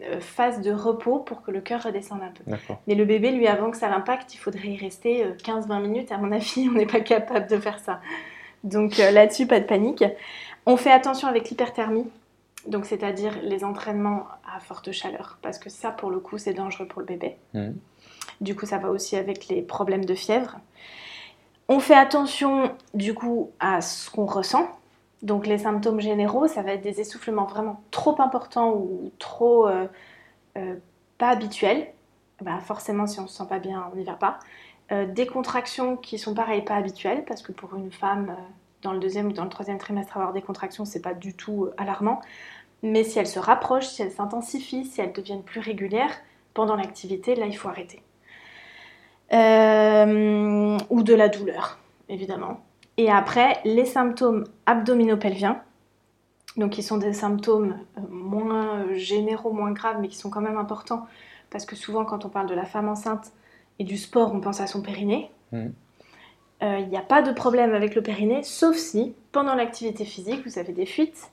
[0.04, 2.44] euh, phases de repos pour que le cœur redescende un peu.
[2.88, 6.12] Mais le bébé, lui, avant que ça l'impacte, il faudrait y rester 15-20 euh, minutes.
[6.12, 8.02] À mon avis, on n'est pas capable de faire ça.
[8.64, 10.04] Donc là-dessus, pas de panique.
[10.66, 12.08] On fait attention avec l'hyperthermie,
[12.68, 16.88] donc c'est-à-dire les entraînements à forte chaleur, parce que ça, pour le coup, c'est dangereux
[16.88, 17.38] pour le bébé.
[17.54, 17.72] Mmh.
[18.42, 20.60] Du coup, ça va aussi avec les problèmes de fièvre.
[21.68, 24.68] On fait attention, du coup, à ce qu'on ressent.
[25.22, 29.88] Donc les symptômes généraux, ça va être des essoufflements vraiment trop importants ou trop euh,
[30.58, 30.76] euh,
[31.18, 31.88] pas habituels.
[32.42, 34.40] Bah, forcément, si on ne se sent pas bien, on n'y va pas.
[34.92, 38.36] Euh, des contractions qui sont pareil pas habituelles, parce que pour une femme
[38.84, 41.66] dans le deuxième ou dans le troisième trimestre avoir des contractions, c'est pas du tout
[41.66, 42.22] euh, alarmant.
[42.84, 46.14] Mais si elles se rapprochent, si elles s'intensifient, si elles deviennent plus régulières
[46.54, 48.02] pendant l'activité, là il faut arrêter.
[49.32, 52.62] Euh, ou de la douleur, évidemment.
[52.98, 55.62] Et après, les symptômes abdominopelviens,
[56.58, 60.58] donc qui sont des symptômes euh, moins généraux, moins graves, mais qui sont quand même
[60.58, 61.08] importants,
[61.50, 63.32] parce que souvent quand on parle de la femme enceinte
[63.80, 65.32] et du sport, on pense à son périnée.
[65.52, 65.70] Mmh
[66.64, 70.46] il euh, n'y a pas de problème avec le périnée, sauf si, pendant l'activité physique,
[70.46, 71.32] vous avez des fuites,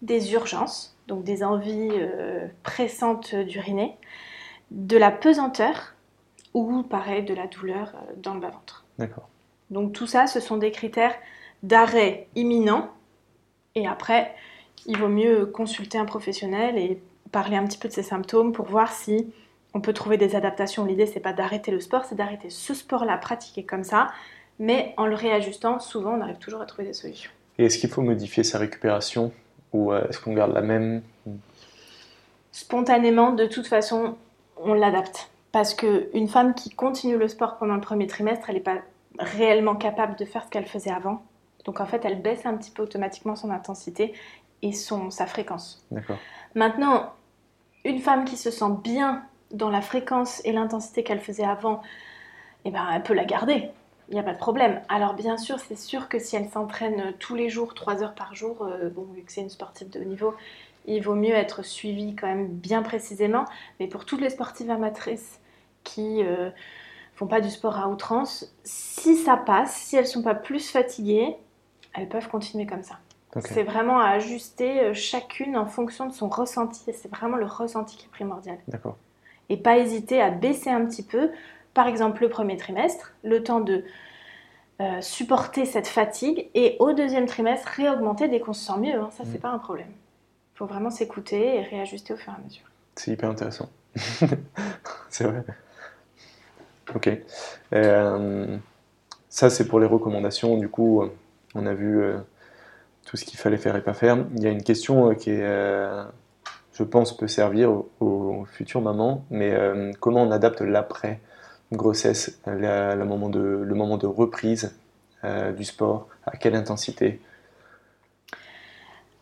[0.00, 3.94] des urgences, donc des envies euh, pressantes d'uriner,
[4.70, 5.94] de la pesanteur
[6.54, 8.86] ou, pareil, de la douleur euh, dans le bas-ventre.
[8.98, 9.28] D'accord.
[9.70, 11.14] Donc tout ça, ce sont des critères
[11.62, 12.90] d'arrêt imminent.
[13.74, 14.34] Et après,
[14.86, 18.64] il vaut mieux consulter un professionnel et parler un petit peu de ses symptômes pour
[18.66, 19.30] voir si
[19.74, 20.86] on peut trouver des adaptations.
[20.86, 24.08] L'idée, c'est pas d'arrêter le sport, c'est d'arrêter ce sport-là pratiqué comme ça
[24.58, 27.30] mais en le réajustant, souvent on arrive toujours à trouver des solutions.
[27.58, 29.32] Et est-ce qu'il faut modifier sa récupération
[29.72, 31.02] ou euh, est-ce qu'on garde la même?
[32.52, 34.16] Spontanément, de toute façon,
[34.56, 35.30] on l'adapte.
[35.52, 38.78] Parce qu'une femme qui continue le sport pendant le premier trimestre, elle n'est pas
[39.18, 41.22] réellement capable de faire ce qu'elle faisait avant.
[41.64, 44.14] Donc en fait, elle baisse un petit peu automatiquement son intensité
[44.62, 45.84] et son, sa fréquence.
[45.90, 46.18] D'accord.
[46.54, 47.12] Maintenant,
[47.84, 51.82] une femme qui se sent bien dans la fréquence et l'intensité qu'elle faisait avant,
[52.64, 53.70] eh ben, elle peut la garder
[54.08, 54.80] il n'y a pas de problème.
[54.88, 58.34] Alors bien sûr, c'est sûr que si elle s'entraîne tous les jours, 3 heures par
[58.34, 60.34] jour, euh, bon, vu que c'est une sportive de haut niveau,
[60.86, 63.44] il vaut mieux être suivie quand même bien précisément.
[63.80, 65.40] Mais pour toutes les sportives amatrices
[65.82, 66.50] qui euh,
[67.14, 71.36] font pas du sport à outrance, si ça passe, si elles sont pas plus fatiguées,
[71.94, 72.98] elles peuvent continuer comme ça.
[73.40, 76.84] C'est vraiment à ajuster euh, chacune en fonction de son ressenti.
[76.92, 78.58] C'est vraiment le ressenti qui est primordial.
[78.68, 78.96] D'accord.
[79.48, 81.30] Et pas hésiter à baisser un petit peu
[81.74, 83.84] par exemple le premier trimestre, le temps de
[84.80, 88.94] euh, supporter cette fatigue et au deuxième trimestre réaugmenter dès qu'on se sent mieux.
[88.94, 89.10] Hein.
[89.12, 89.42] Ça, c'est mm.
[89.42, 89.90] pas un problème.
[90.54, 92.64] Il faut vraiment s'écouter et réajuster au fur et à mesure.
[92.96, 93.68] C'est hyper intéressant.
[95.08, 95.44] c'est vrai.
[96.94, 97.10] Ok.
[97.72, 98.56] Euh,
[99.28, 100.56] ça, c'est pour les recommandations.
[100.56, 101.04] Du coup,
[101.54, 102.18] on a vu euh,
[103.04, 104.24] tout ce qu'il fallait faire et pas faire.
[104.36, 105.46] Il y a une question qui est,
[106.72, 109.56] je pense, peut servir aux, aux futures mamans, mais
[110.00, 111.20] comment on adapte l'après?
[111.72, 114.74] Grossesse, le, moment, de, le moment de reprise
[115.24, 117.20] euh, du sport, à quelle intensité?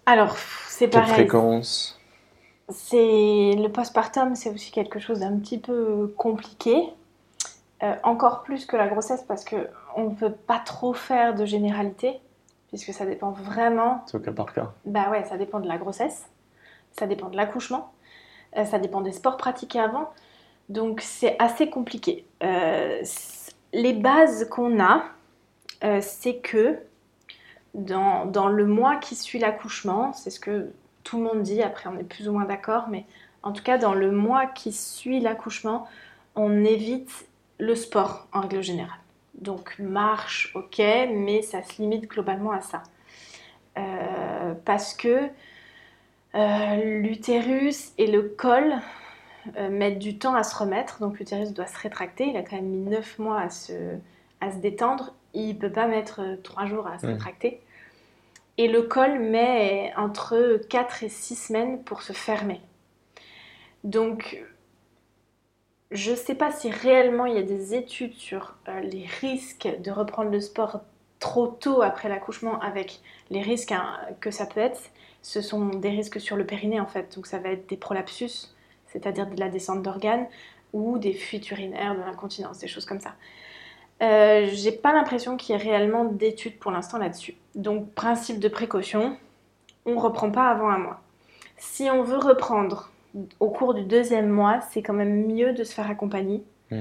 [0.06, 0.36] Alors,
[0.68, 1.06] c'est pareil.
[1.06, 1.98] Quelle fréquence?
[2.68, 6.88] C'est le postpartum, c'est aussi quelque chose d'un petit peu compliqué,
[7.82, 11.44] euh, encore plus que la grossesse parce que on ne peut pas trop faire de
[11.44, 12.20] généralité
[12.68, 14.02] puisque ça dépend vraiment.
[14.06, 14.72] C'est au cas par cas.
[14.86, 16.26] Bah ouais, ça dépend de la grossesse,
[16.98, 17.92] ça dépend de l'accouchement,
[18.56, 20.10] euh, ça dépend des sports pratiqués avant.
[20.68, 22.24] Donc c'est assez compliqué.
[22.42, 23.02] Euh,
[23.72, 25.04] les bases qu'on a,
[25.84, 26.78] euh, c'est que
[27.74, 30.70] dans, dans, le mois qui suit l'accouchement, c'est ce que
[31.04, 33.06] tout le monde dit, après on est plus ou moins d'accord, mais
[33.42, 35.86] en tout cas dans le mois qui suit l'accouchement,
[36.36, 37.26] on évite
[37.58, 38.98] le sport en règle générale.
[39.34, 42.82] Donc marche, ok, mais ça se limite globalement à ça.
[43.78, 45.28] Euh, parce que
[46.34, 48.74] l'utérus et le col
[49.56, 51.00] euh, mettre du temps à se remettre.
[51.00, 52.28] Donc l'utérus doit se rétracter.
[52.28, 53.72] Il a quand même mis 9 mois à se,
[54.40, 55.14] à se détendre.
[55.34, 57.60] Il ne peut pas mettre 3 jours à se rétracter.
[58.58, 62.60] Et le col met entre 4 et 6 semaines pour se fermer.
[63.84, 64.42] Donc
[65.92, 69.68] je ne sais pas si réellement il y a des études sur euh, les risques
[69.82, 70.80] de reprendre le sport
[71.20, 73.00] trop tôt après l'accouchement avec
[73.30, 74.80] les risques hein, que ça peut être,
[75.20, 77.14] ce sont des risques sur le périnée en fait.
[77.14, 78.48] Donc ça va être des prolapsus,
[78.92, 80.26] c'est-à-dire de la descente d'organes,
[80.72, 83.14] ou des fuites urinaires, de l'incontinence, des choses comme ça.
[84.02, 87.34] Euh, j'ai pas l'impression qu'il y ait réellement d'études pour l'instant là-dessus.
[87.54, 89.16] Donc principe de précaution,
[89.86, 91.00] on reprend pas avant un mois.
[91.56, 92.90] Si on veut reprendre
[93.38, 96.42] au cours du deuxième mois, c'est quand même mieux de se faire accompagner.
[96.70, 96.76] Mmh.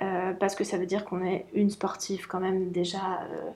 [0.00, 3.50] Euh, parce que ça veut dire qu'on est une sportive quand même déjà euh,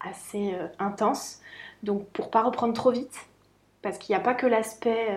[0.00, 1.40] assez intense.
[1.82, 3.16] Donc pour pas reprendre trop vite,
[3.82, 5.08] parce qu'il n'y a pas que l'aspect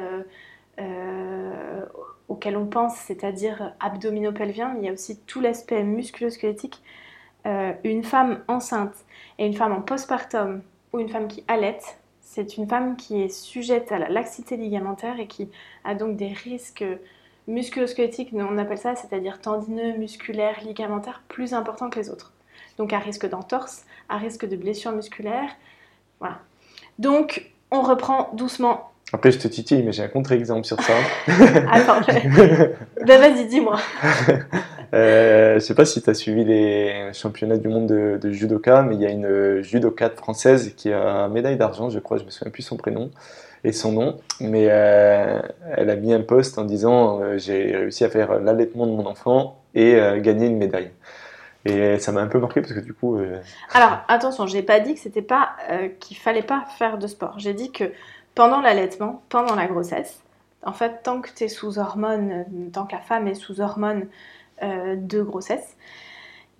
[2.30, 6.82] auquel on pense, c'est-à-dire abdominopelvien, mais il y a aussi tout l'aspect musculo-squelettique.
[7.46, 8.94] Euh, une femme enceinte
[9.38, 10.62] et une femme en postpartum
[10.94, 15.20] ou une femme qui allaite, c'est une femme qui est sujette à la laxité ligamentaire
[15.20, 15.50] et qui
[15.84, 16.84] a donc des risques
[17.48, 22.34] musculo-squelettiques, on appelle ça, c'est-à-dire tendineux, musculaires, ligamentaires, plus importants que les autres.
[22.78, 25.50] Donc à risque d'entorse, à risque de blessures musculaires.
[26.20, 26.40] Voilà.
[27.00, 30.94] Donc on reprend doucement après, je te titille, mais j'ai un contre-exemple sur ça.
[31.72, 32.02] Attends,
[33.06, 33.78] ben, vas-y, dis-moi.
[34.94, 38.84] euh, je sais pas si tu as suivi les championnats du monde de, de, judoka,
[38.84, 42.24] mais il y a une judokate française qui a une médaille d'argent, je crois, je
[42.24, 43.10] me souviens plus son prénom
[43.64, 45.42] et son nom, mais euh,
[45.76, 49.06] elle a mis un post en disant euh, j'ai réussi à faire l'allaitement de mon
[49.06, 50.92] enfant et euh, gagner une médaille.
[51.66, 53.20] Et ça m'a un peu marqué parce que du coup.
[53.74, 55.50] Alors attention, j'ai pas dit que c'était pas
[56.00, 57.38] qu'il fallait pas faire de sport.
[57.38, 57.92] J'ai dit que
[58.40, 60.24] pendant l'allaitement, pendant la grossesse.
[60.64, 64.08] En fait, tant que tu es sous hormones, tant que la femme est sous hormones
[64.64, 65.76] euh, de grossesse,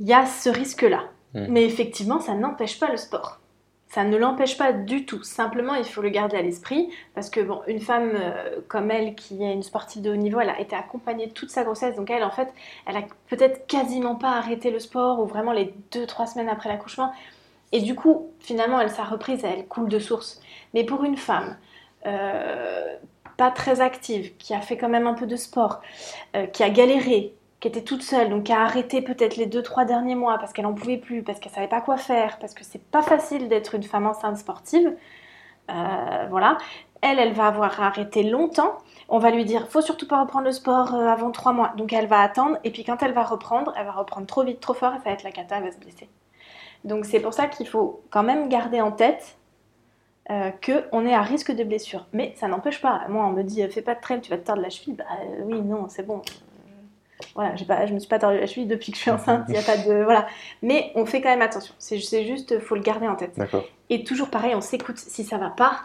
[0.02, 1.06] il y a ce risque-là.
[1.36, 1.46] Mmh.
[1.48, 3.40] Mais effectivement, ça n'empêche pas le sport.
[3.88, 5.24] Ça ne l'empêche pas du tout.
[5.24, 9.16] Simplement, il faut le garder à l'esprit parce que bon, une femme euh, comme elle,
[9.16, 11.96] qui est une sportive de haut niveau, elle a été accompagnée toute sa grossesse.
[11.96, 12.54] Donc elle, en fait,
[12.88, 17.14] elle a peut-être quasiment pas arrêté le sport ou vraiment les 2-3 semaines après l'accouchement.
[17.72, 20.42] Et du coup, finalement, elle, sa reprise, elle coule de source.
[20.74, 21.68] Mais pour une femme euh,
[22.04, 25.80] pas très active, qui a fait quand même un peu de sport,
[26.36, 29.64] euh, qui a galéré, qui était toute seule, donc qui a arrêté peut-être les deux
[29.64, 32.54] trois derniers mois parce qu'elle n'en pouvait plus, parce qu'elle savait pas quoi faire, parce
[32.54, 34.94] que c'est pas facile d'être une femme enceinte sportive.
[35.70, 36.58] Euh, voilà,
[37.02, 38.78] elle, elle va avoir arrêté longtemps.
[39.08, 41.72] On va lui dire, faut surtout pas reprendre le sport avant trois mois.
[41.78, 44.60] Donc elle va attendre, et puis quand elle va reprendre, elle va reprendre trop vite,
[44.60, 46.10] trop fort, et ça va être la cata, elle va se blesser.
[46.84, 49.38] Donc c'est pour ça qu'il faut quand même garder en tête
[50.32, 52.06] euh, qu'on est à risque de blessure.
[52.14, 53.04] Mais ça n'empêche pas.
[53.10, 54.94] Moi, on me dit, fais pas de trail, tu vas te tordre la cheville.
[54.94, 56.22] Bah euh, oui, non, c'est bon.
[57.36, 59.46] Voilà, pas, je me suis pas tordu la cheville depuis que je suis enceinte.
[59.50, 60.28] Il y a pas de voilà.
[60.62, 61.74] Mais on fait quand même attention.
[61.80, 63.40] C'est juste, faut le garder en tête.
[63.90, 64.98] Et toujours pareil, on s'écoute.
[64.98, 65.82] Si ça va pas,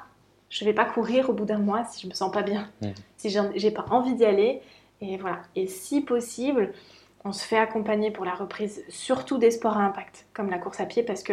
[0.51, 2.89] je vais pas courir au bout d'un mois si je me sens pas bien, mmh.
[3.17, 4.61] si j'ai pas envie d'y aller.
[5.01, 5.39] Et voilà.
[5.57, 6.73] Et si possible,
[7.25, 10.81] on se fait accompagner pour la reprise, surtout des sports à impact, comme la course
[10.81, 11.33] à pied, parce que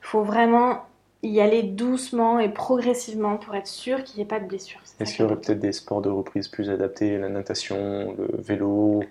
[0.00, 0.82] faut vraiment
[1.28, 4.80] y aller doucement et progressivement pour être sûr qu'il n'y ait pas de blessure.
[5.00, 9.02] Est-ce qu'il y aurait peut-être des sports de reprise plus adaptés, la natation, le vélo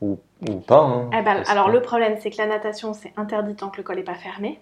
[0.00, 3.54] ou, ou pas hein, eh ben, Alors le problème c'est que la natation c'est interdit
[3.54, 4.58] tant que le col n'est pas fermé.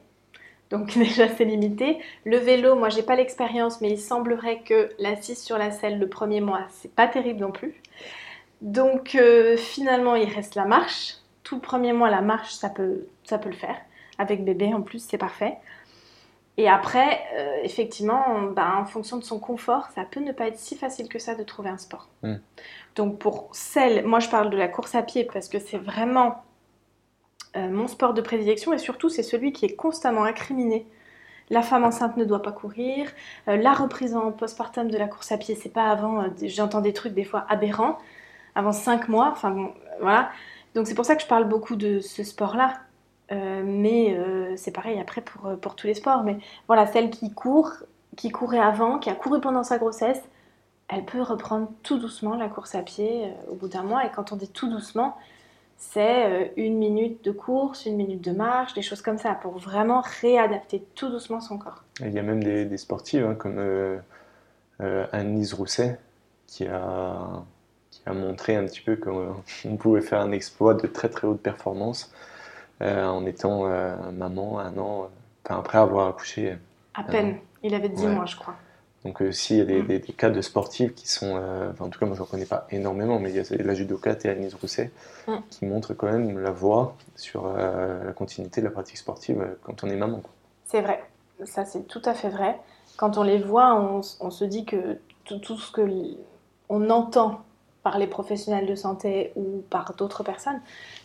[0.70, 1.98] Donc déjà c'est limité.
[2.24, 6.08] Le vélo, moi j'ai pas l'expérience mais il semblerait que l'assise sur la selle le
[6.08, 7.74] premier mois c'est pas terrible non plus.
[8.60, 11.14] Donc euh, finalement il reste la marche.
[11.42, 13.76] Tout le premier mois la marche ça peut, ça peut le faire.
[14.18, 15.56] Avec bébé en plus c'est parfait.
[16.56, 20.58] Et après, euh, effectivement, bah, en fonction de son confort, ça peut ne pas être
[20.58, 22.08] si facile que ça de trouver un sport.
[22.22, 22.36] Hmm.
[22.96, 26.42] Donc pour celle, moi je parle de la course à pied parce que c'est vraiment
[27.56, 30.86] euh, mon sport de prédilection et surtout c'est celui qui est constamment incriminé.
[31.50, 33.08] La femme enceinte ne doit pas courir.
[33.48, 36.24] Euh, la reprise en postpartum de la course à pied, c'est pas avant.
[36.42, 37.98] J'entends des trucs des fois aberrants,
[38.54, 39.30] avant 5 mois.
[39.32, 40.30] Enfin bon, voilà.
[40.74, 42.80] Donc c'est pour ça que je parle beaucoup de ce sport-là
[43.32, 46.24] euh, mais euh, c'est pareil après pour, euh, pour tous les sports.
[46.24, 47.72] Mais voilà, celle qui court,
[48.16, 50.20] qui courait avant, qui a couru pendant sa grossesse,
[50.88, 54.04] elle peut reprendre tout doucement la course à pied au bout d'un mois.
[54.04, 55.16] Et quand on dit tout doucement,
[55.76, 60.02] c'est une minute de course, une minute de marche, des choses comme ça, pour vraiment
[60.20, 61.84] réadapter tout doucement son corps.
[62.00, 63.60] il y a même des, sportives hein, comme
[64.80, 66.00] Anne-Lise Rousset
[66.48, 67.44] qui a,
[67.92, 71.40] qui a montré un petit peu qu'on pouvait faire un exploit de très très haute
[71.40, 72.12] performance
[72.80, 75.10] en étant euh, maman un an,
[75.44, 76.56] enfin, après avoir accouché.
[76.94, 78.54] À peine, il avait 10 mois, je crois.
[79.04, 79.86] Donc, euh, s'il y a des, mm.
[79.86, 81.40] des, cas de sportifs qui sont.
[81.78, 84.24] en tout cas, moi, je ne connais pas énormément, mais il y a la judokate
[84.26, 84.90] et Agnès Rousset
[85.26, 85.36] mm.
[85.50, 89.88] qui montrent quand même la voie sur la continuité de la pratique sportive quand on
[89.88, 90.22] est maman.
[90.66, 91.02] C'est vrai,
[91.44, 92.58] ça, c'est tout à fait vrai.
[92.96, 95.82] Quand on les voit, on, on se dit que tout, tout ce que
[96.68, 97.42] on entend
[97.82, 100.60] par les professionnels de santé ou par d'autres personnes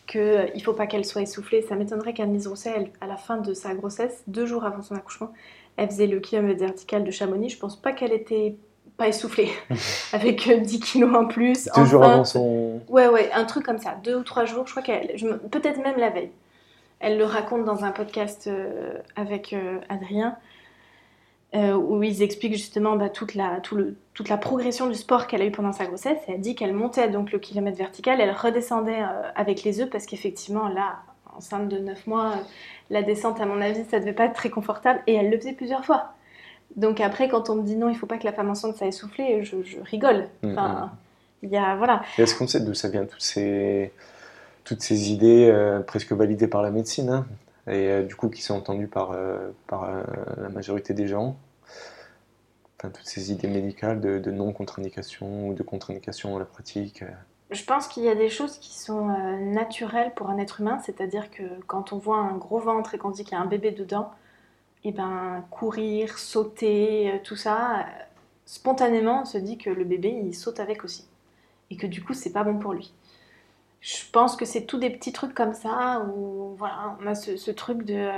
[0.08, 1.62] qu'il euh, ne faut pas qu'elle soit essoufflée.
[1.62, 5.32] Ça m'étonnerait qu'Anne-Lise Rousset, à la fin de sa grossesse, deux jours avant son accouchement,
[5.78, 7.50] elle faisait le kilomètre vertical de Chamonix.
[7.50, 8.56] Je pense pas qu'elle était
[8.98, 9.50] pas essoufflée,
[10.14, 11.70] avec 10 euh, kilos en plus.
[11.76, 12.82] Deux jours avant son...
[12.88, 13.96] Ouais, ouais, un truc comme ça.
[14.04, 15.16] Deux ou trois jours, je crois qu'elle...
[15.52, 16.32] Peut-être même la veille.
[17.00, 19.54] Elle le raconte dans un podcast euh, avec
[19.90, 20.38] Adrien.
[21.56, 25.46] Euh, où ils expliquent justement bah, toute, la, toute la progression du sport qu'elle a
[25.46, 26.18] eu pendant sa grossesse.
[26.28, 30.06] elle dit qu'elle montait donc le kilomètre vertical, elle redescendait euh, avec les œufs parce
[30.06, 30.98] qu'effectivement, là,
[31.38, 32.42] enceinte de 9 mois, euh,
[32.90, 35.54] la descente, à mon avis, ça devait pas être très confortable et elle le faisait
[35.54, 36.14] plusieurs fois.
[36.76, 38.86] Donc après, quand on me dit non, il faut pas que la femme enceinte ça
[38.86, 40.28] essoufflé, je, je rigole.
[40.44, 40.92] Mm, enfin,
[41.42, 42.02] il y a, voilà.
[42.18, 43.94] Est-ce qu'on sait d'où ça vient toutes ces,
[44.66, 45.54] toutes ces idées
[45.88, 47.26] presque validées par la médecine hein,
[47.72, 49.16] et du coup qui sont entendues par,
[49.68, 49.90] par
[50.38, 51.38] la majorité des gens?
[52.90, 57.12] Toutes ces idées médicales de, non-contre-indication ou de contre-indication à la pratique euh.
[57.52, 60.80] Je pense qu'il y a des choses qui sont euh, naturelles pour un être humain,
[60.84, 63.46] c'est-à-dire que quand on voit un gros ventre et qu'on dit qu'il y a un
[63.46, 64.12] bébé dedans,
[64.84, 67.86] et eh ben courir, sauter, euh, tout ça,
[68.46, 71.08] spontanément on se dit que le bébé il saute avec aussi
[71.72, 72.94] et que du coup c'est pas bon pour lui.
[73.82, 77.52] Je pense que c'est tous des petits trucs comme ça où voilà on a ce,
[77.52, 78.10] truc de,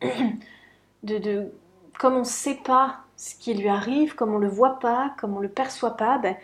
[1.02, 1.52] de, de
[1.98, 5.40] comme on sait pas ce qui lui arrive, comme on le voit pas, comme on
[5.40, 6.36] le perçoit pas, ben,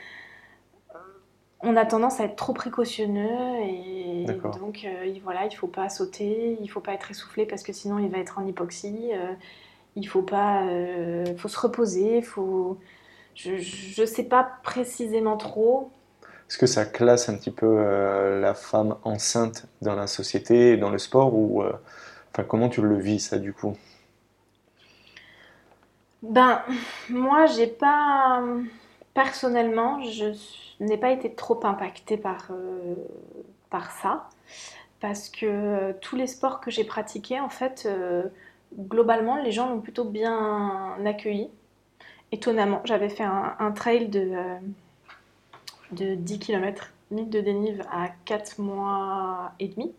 [1.60, 4.24] on a tendance à être trop précautionneux et
[4.58, 7.98] donc euh, voilà, il faut pas sauter, il faut pas être essoufflé parce que sinon
[7.98, 9.10] il va être en hypoxie.
[9.12, 9.34] Euh,
[9.94, 12.78] il faut pas, euh, faut se reposer, faut.
[13.34, 15.90] Je, je sais pas précisément trop.
[16.48, 17.76] Est-ce que ça classe un petit peu
[18.40, 22.98] la femme enceinte dans la société et dans le sport ou enfin comment tu le
[22.98, 23.76] vis ça du coup?
[26.22, 26.62] Ben,
[27.08, 28.42] moi, j'ai pas.
[29.14, 30.32] Personnellement, je
[30.80, 32.94] n'ai pas été trop impactée par, euh,
[33.70, 34.28] par ça.
[35.00, 38.24] Parce que euh, tous les sports que j'ai pratiqués, en fait, euh,
[38.78, 41.48] globalement, les gens l'ont plutôt bien accueilli.
[42.32, 44.32] Étonnamment, j'avais fait un, trail de,
[45.92, 49.92] de 10 km, 1000 de dénive à 4 mois et demi.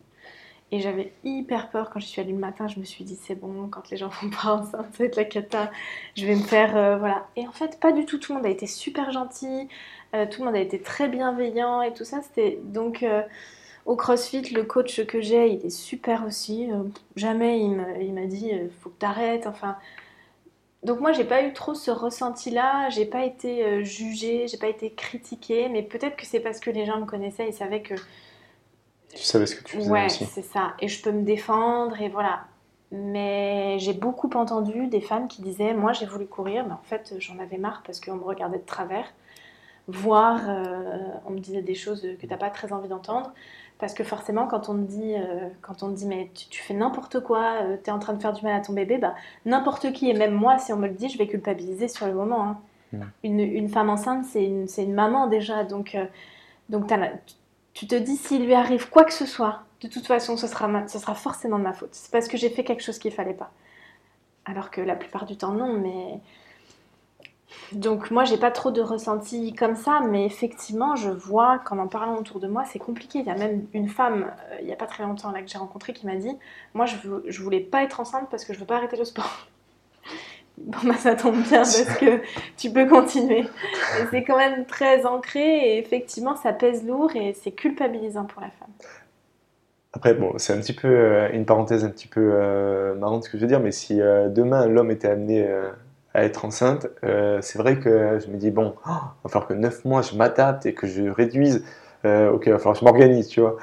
[0.72, 2.66] Et j'avais hyper peur quand je suis allée le matin.
[2.66, 5.16] Je me suis dit, c'est bon, quand les gens vont pas enceinte, ça va être
[5.16, 5.70] la cata.
[6.16, 6.74] Je vais me faire.
[6.76, 7.28] Euh, voilà.
[7.36, 8.18] Et en fait, pas du tout.
[8.18, 9.68] Tout le monde a été super gentil.
[10.14, 12.22] Euh, tout le monde a été très bienveillant et tout ça.
[12.22, 12.58] C'était.
[12.64, 13.22] Donc, euh,
[13.84, 16.70] au CrossFit, le coach que j'ai, il est super aussi.
[17.16, 19.46] jamais il m'a dit, faut que t'arrêtes.
[19.46, 19.76] Enfin.
[20.84, 22.88] Donc, moi, j'ai pas eu trop ce ressenti-là.
[22.90, 25.68] J'ai pas été jugée, j'ai pas été critiquée.
[25.68, 27.48] Mais peut-être que c'est parce que les gens me connaissaient.
[27.48, 27.94] Ils savaient que
[29.14, 30.74] tu savais ce que tu faisais ouais, c'est ça.
[30.80, 32.44] Et je peux me défendre et voilà.
[32.92, 37.14] Mais j'ai beaucoup entendu des femmes qui disaient Moi, j'ai voulu courir, mais en fait,
[37.18, 39.06] j'en avais marre parce qu'on me regardait de travers.
[39.88, 43.32] Voire, euh, on me disait des choses que tu n'as pas très envie d'entendre.
[43.78, 47.20] Parce que forcément, quand on te dit, euh, quand on dit Mais tu, fais n'importe
[47.20, 49.14] quoi, euh, tu es en train de faire du mal à ton bébé, bah,
[49.46, 52.12] n'importe qui, et même moi, si on me le dit, je vais culpabiliser sur le
[52.12, 52.42] moment.
[52.44, 52.58] Hein.
[52.92, 53.04] Hmm.
[53.24, 55.64] Une, une, femme enceinte, c'est une, une, maman déjà.
[55.64, 55.96] Donc,
[56.68, 56.94] donc tu
[57.74, 61.58] te dis s'il lui arrive quoi que ce soit, de toute façon, ce sera, forcément
[61.58, 61.90] de ma faute.
[61.92, 63.50] C'est parce que j'ai fait quelque chose qu'il fallait pas.
[64.44, 66.20] Alors que la plupart du temps, non, mais.
[67.72, 71.88] Donc, moi, j'ai pas trop de ressenti comme ça, mais effectivement, je vois qu'en en
[71.88, 73.18] parlant autour de moi, c'est compliqué.
[73.20, 75.48] Il y a même une femme, euh, il y a pas très longtemps, là, que
[75.48, 76.36] j'ai rencontrée, qui m'a dit
[76.74, 79.48] Moi, je, je voulais pas être enceinte parce que je veux pas arrêter le sport.
[80.58, 82.20] Bon, bah, ça tombe bien parce que
[82.56, 83.44] tu peux continuer.
[84.10, 88.50] c'est quand même très ancré et effectivement, ça pèse lourd et c'est culpabilisant pour la
[88.50, 88.70] femme.
[89.94, 93.30] Après, bon, c'est un petit peu euh, une parenthèse un petit peu euh, marrante ce
[93.30, 95.46] que je veux dire, mais si euh, demain l'homme était amené
[96.14, 99.54] à être enceinte, c'est vrai que je me dis, bon, oh, il va falloir que
[99.54, 101.64] 9 mois je m'adapte et que je réduise.
[102.04, 103.56] ok, il va falloir que je m'organise, tu vois.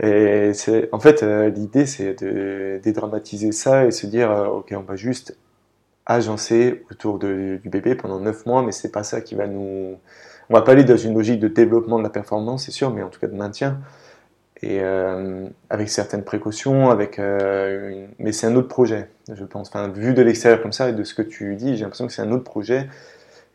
[0.00, 0.52] Et
[0.92, 5.36] en fait, l'idée c'est de dédramatiser ça et se dire, ok, on va juste
[6.06, 9.96] agencer autour du bébé pendant 9 mois, mais c'est pas ça qui va nous.
[10.50, 13.02] On va pas aller dans une logique de développement de la performance, c'est sûr, mais
[13.02, 13.80] en tout cas de maintien.
[14.62, 19.68] Et euh, avec certaines précautions, avec, euh, mais c'est un autre projet, je pense.
[19.68, 22.12] Enfin, vu de l'extérieur comme ça et de ce que tu dis, j'ai l'impression que
[22.12, 22.88] c'est un autre projet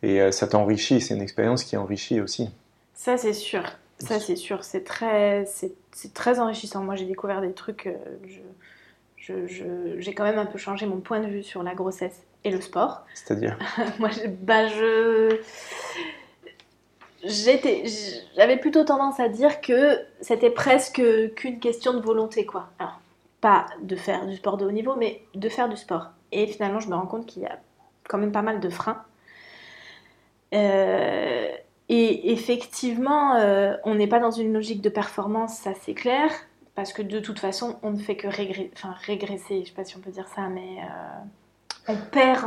[0.03, 0.99] et euh, ça t'enrichit.
[0.99, 2.49] C'est une expérience qui enrichit aussi.
[2.93, 3.63] Ça, c'est sûr.
[3.99, 4.65] Ça, c'est sûr.
[4.65, 5.73] C'est très, c'est,
[6.13, 6.83] très enrichissant.
[6.83, 7.89] Moi, j'ai découvert des trucs.
[8.27, 8.39] Je,
[9.47, 12.61] j'ai quand même un peu changé mon point de vue sur la grossesse et le
[12.61, 13.05] sport.
[13.13, 13.57] C'est-à-dire
[13.99, 14.09] Moi,
[14.41, 15.41] bah, je.
[17.23, 21.01] J'avais plutôt tendance à dire que c'était presque
[21.35, 22.69] qu'une question de volonté, quoi.
[22.79, 23.01] Alors,
[23.41, 26.11] pas de faire du sport de haut niveau, mais de faire du sport.
[26.31, 27.59] Et finalement, je me rends compte qu'il y a
[28.07, 29.03] quand même pas mal de freins.
[30.53, 31.49] Euh,
[31.89, 36.29] Et effectivement, euh, on n'est pas dans une logique de performance, ça c'est clair,
[36.77, 39.83] parce que de toute façon, on ne fait que enfin, régresser, je ne sais pas
[39.83, 40.77] si on peut dire ça, mais
[41.87, 42.43] on perd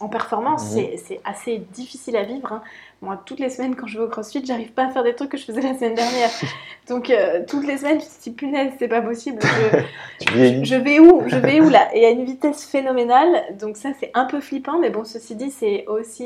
[0.00, 0.74] en, performance.
[0.74, 0.88] Mhm.
[0.96, 2.52] C'est assez difficile à vivre.
[2.52, 2.62] Hein.
[3.00, 5.30] Moi, toutes les semaines, quand je vais au crossfit, j'arrive pas à faire des trucs
[5.30, 6.30] que je faisais la semaine dernière.
[6.88, 9.38] Donc, euh, toutes les semaines, je me dis, punaise, c'est pas possible.
[10.20, 11.22] Je, vais où?
[11.26, 11.94] Je vais où là?
[11.94, 13.56] Et à une vitesse phénoménale.
[13.58, 14.78] Donc, ça, c'est un peu flippant.
[14.78, 16.24] Mais bon, ceci dit, c'est aussi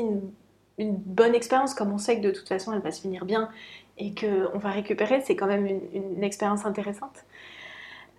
[0.77, 1.73] une, bonne expérience.
[1.73, 3.49] Comme on sait que de toute façon, elle va se finir bien
[3.97, 7.25] et qu'on va récupérer, c'est quand même une, une expérience intéressante.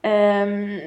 [0.06, 0.78] Euh,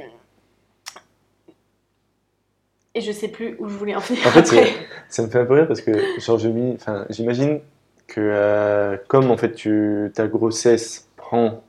[2.94, 4.26] et je sais plus où je voulais en venir.
[4.28, 4.46] En fait,
[5.10, 5.92] ça me fait un peu rire parce que
[7.10, 7.62] j'imagine
[8.08, 11.64] que euh, comme en fait tu, ta grossesse prend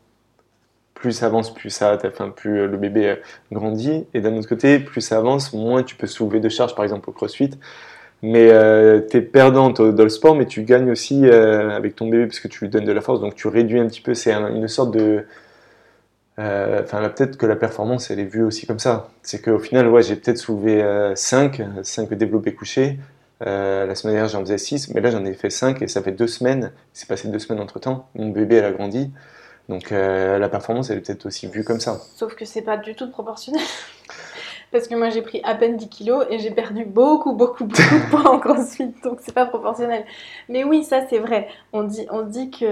[0.94, 3.16] plus ça avance, plus ça, enfin, plus euh, le bébé
[3.50, 6.84] grandit, et d'un autre côté, plus ça avance, moins tu peux soulever de charges, par
[6.84, 7.50] exemple au CrossFit.
[8.22, 8.48] Mais
[9.10, 12.48] tu es perdante dans le sport, mais tu gagnes aussi avec ton bébé parce que
[12.48, 14.14] tu lui donnes de la force, donc tu réduis un petit peu.
[14.14, 15.24] C'est une sorte de
[16.38, 19.10] euh, enfin, peut-être que la performance, elle est vue aussi comme ça.
[19.22, 20.82] C'est qu'au final, ouais, j'ai peut-être soulevé
[21.14, 22.98] 5, 5 développés couchés.
[23.46, 26.02] Euh, la semaine dernière, j'en faisais 6, mais là, j'en ai fait 5 et ça
[26.02, 26.72] fait deux semaines.
[26.92, 28.08] C'est passé deux semaines entre temps.
[28.14, 29.10] Mon bébé, elle a grandi.
[29.68, 32.00] Donc, euh, la performance, elle est peut-être aussi vue comme ça.
[32.16, 33.62] Sauf que c'est pas du tout proportionnel.
[34.72, 37.82] Parce que moi, j'ai pris à peine 10 kilos et j'ai perdu beaucoup, beaucoup, beaucoup
[37.82, 38.94] de poids en crossfit.
[39.04, 40.04] Donc, c'est pas proportionnel.
[40.48, 41.48] Mais oui, ça, c'est vrai.
[41.72, 42.66] On dit, on dit que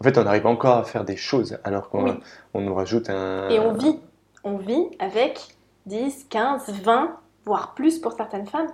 [0.00, 2.18] en fait, on arrive encore à faire des choses alors qu'on
[2.54, 3.48] nous rajoute un.
[3.48, 3.98] Et on vit.
[4.44, 5.40] On vit avec
[5.86, 8.68] 10, 15, 20, voire plus pour certaines femmes.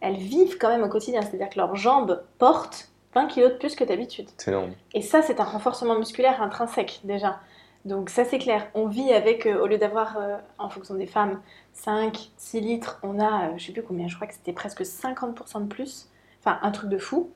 [0.00, 1.20] Elles vivent quand même au quotidien.
[1.22, 4.28] C'est-à-dire que leurs jambes portent 20 kilos de plus que d'habitude.
[4.38, 4.70] C'est énorme.
[4.94, 7.40] Et ça, c'est un renforcement musculaire intrinsèque déjà.
[7.88, 8.68] Donc ça, c'est clair.
[8.74, 11.40] On vit avec, euh, au lieu d'avoir, euh, en fonction des femmes,
[11.72, 14.84] 5, 6 litres, on a, euh, je sais plus combien, je crois que c'était presque
[14.84, 16.08] 50% de plus.
[16.40, 17.30] Enfin, un truc de fou.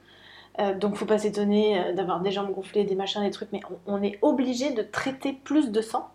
[0.60, 4.02] Euh, donc faut pas s'étonner d'avoir des jambes gonflées, des machins, des trucs, mais on,
[4.02, 6.10] est obligé de traiter plus de sang.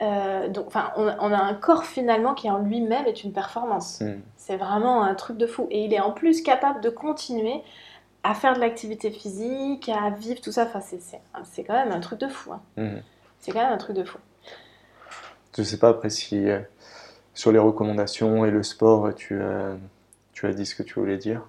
[0.00, 4.00] Donc, enfin, on, a un corps finalement qui en lui-même est une performance.
[4.00, 4.20] Hmm.
[4.36, 5.66] C'est vraiment un truc de fou.
[5.70, 7.62] Et il est en plus capable de continuer
[8.22, 10.64] à faire de l'activité physique, à vivre tout ça.
[10.64, 12.52] Enfin, c'est quand même un truc de fou.
[12.52, 12.60] Hein.
[12.76, 13.00] Hmm.
[13.40, 14.18] C'est quand même un truc de fou.
[15.56, 16.46] Je sais pas après si
[17.34, 19.40] sur les recommandations et le sport, tu,
[20.32, 21.42] tu as dit ce que tu voulais dire.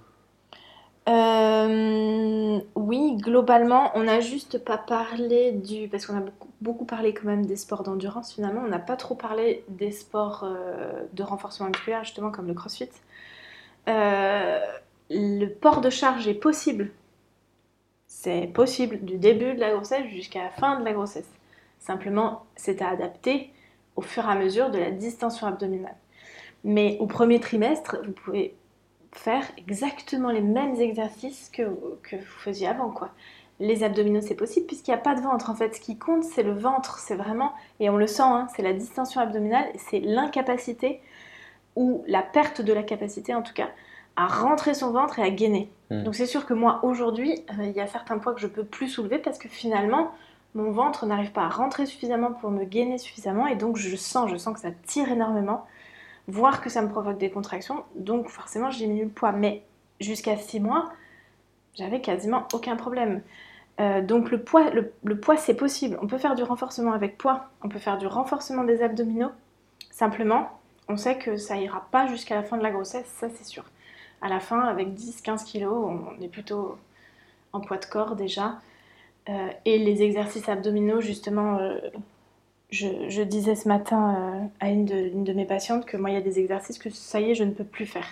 [1.10, 5.88] Euh, oui, globalement, on n'a juste pas parlé du...
[5.88, 6.24] Parce qu'on a
[6.62, 10.44] beaucoup, parlé quand même des sports d'endurance finalement, on n'a pas trop parlé des sports
[10.44, 12.90] euh, de renforcement musculaire justement comme le crossfit.
[13.88, 14.60] Euh,
[15.10, 16.92] le port de charge est possible.
[18.06, 21.30] C'est possible du début de la grossesse jusqu'à la fin de la grossesse.
[21.80, 23.52] Simplement, c'est à adapter
[23.96, 25.96] au fur et à mesure de la distension abdominale.
[26.64, 28.56] Mais au premier trimestre, vous pouvez
[29.12, 31.64] faire exactement les mêmes exercices que,
[32.04, 33.10] que vous faisiez avant, quoi.
[33.62, 35.50] Les abdominaux, c'est possible puisqu'il n'y a pas de ventre.
[35.50, 37.00] En fait, ce qui compte, c'est le ventre.
[37.00, 41.02] C'est vraiment, et on le sent, hein, c'est la distension abdominale, c'est l'incapacité
[41.76, 43.70] ou la perte de la capacité, en tout cas,
[44.16, 45.70] à rentrer son ventre et à gainer.
[45.90, 46.04] Hmm.
[46.04, 48.64] Donc c'est sûr que moi, aujourd'hui, euh, il y a certains poids que je peux
[48.64, 50.12] plus soulever parce que finalement,
[50.56, 54.30] mon ventre n'arrive pas à rentrer suffisamment pour me gainer suffisamment et donc je sens,
[54.30, 55.66] je sens que ça tire énormément
[56.30, 59.32] voir que ça me provoque des contractions, donc forcément j'ai diminue le poids.
[59.32, 59.64] Mais
[60.00, 60.92] jusqu'à 6 mois,
[61.76, 63.22] j'avais quasiment aucun problème.
[63.80, 65.98] Euh, donc le poids, le, poids c'est possible.
[66.02, 69.32] On peut faire du renforcement avec poids, on peut faire du renforcement des abdominaux.
[69.92, 73.46] Simplement, on sait que ça ira pas jusqu'à la fin de la grossesse, ça c'est
[73.46, 73.64] sûr.
[74.22, 76.78] À la fin, avec 10-15 kilos, on est plutôt
[77.54, 78.60] en poids de corps déjà.
[79.28, 81.80] Euh, et les exercices abdominaux, justement, euh,
[82.70, 86.22] je, disais ce matin euh, à une de, mes patientes que moi, il y a
[86.22, 88.08] des exercices que ça y est, je ne peux plus faire.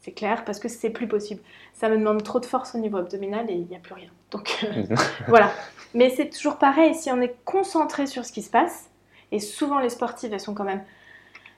[0.00, 1.40] C'est clair, parce que c'est plus possible.
[1.72, 4.10] Ça me demande trop de force au niveau abdominal et il n'y a plus rien.
[4.30, 4.66] Donc
[5.28, 5.50] voilà.
[5.94, 8.90] Mais c'est toujours pareil, si on est concentré sur ce qui se passe,
[9.32, 10.82] et souvent les sportives, elles sont quand même,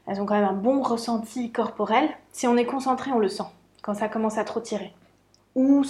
[0.07, 2.09] elles ont quand même un bon ressenti corporel.
[2.31, 3.45] Si on est concentré, on le sent
[3.83, 4.93] quand ça commence à trop tirer
[5.57, 5.83] ou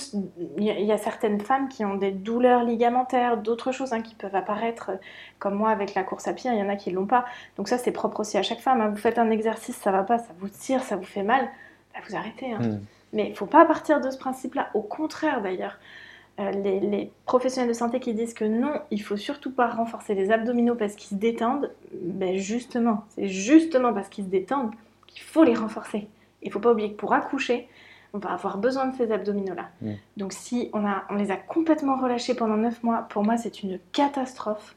[0.58, 4.36] il y, a certaines femmes qui ont des douleurs ligamentaires, d'autres choses hein, qui peuvent
[4.36, 4.96] apparaître, euh,
[5.40, 7.24] comme moi avec la course à pied, il y en a qui ne l'ont pas.
[7.56, 8.80] Donc ça, c'est propre aussi à chaque femme.
[8.80, 8.90] Hein.
[8.90, 11.48] Vous faites un exercice, ça va pas, ça vous tire, ça vous fait mal,
[11.92, 12.52] bah, vous arrêtez.
[12.52, 12.60] Hein.
[12.62, 12.80] Hmm.
[13.12, 14.70] Mais il ne faut pas partir de ce principe-là.
[14.74, 15.80] Au contraire, d'ailleurs,
[16.38, 20.30] euh, les, professionnels de santé qui disent que non, il faut surtout pas renforcer les
[20.30, 24.70] abdominaux parce qu'ils se détendent, ben justement, c'est justement parce qu'ils se détendent
[25.08, 26.06] qu'il faut les renforcer.
[26.42, 27.68] Il ne faut pas oublier que pour accoucher,
[28.12, 29.68] on va avoir besoin de ces abdominaux-là.
[29.82, 29.92] Mm.
[30.16, 33.62] Donc si on, a, on les a complètement relâchés pendant 9 mois, pour moi c'est
[33.62, 34.76] une catastrophe.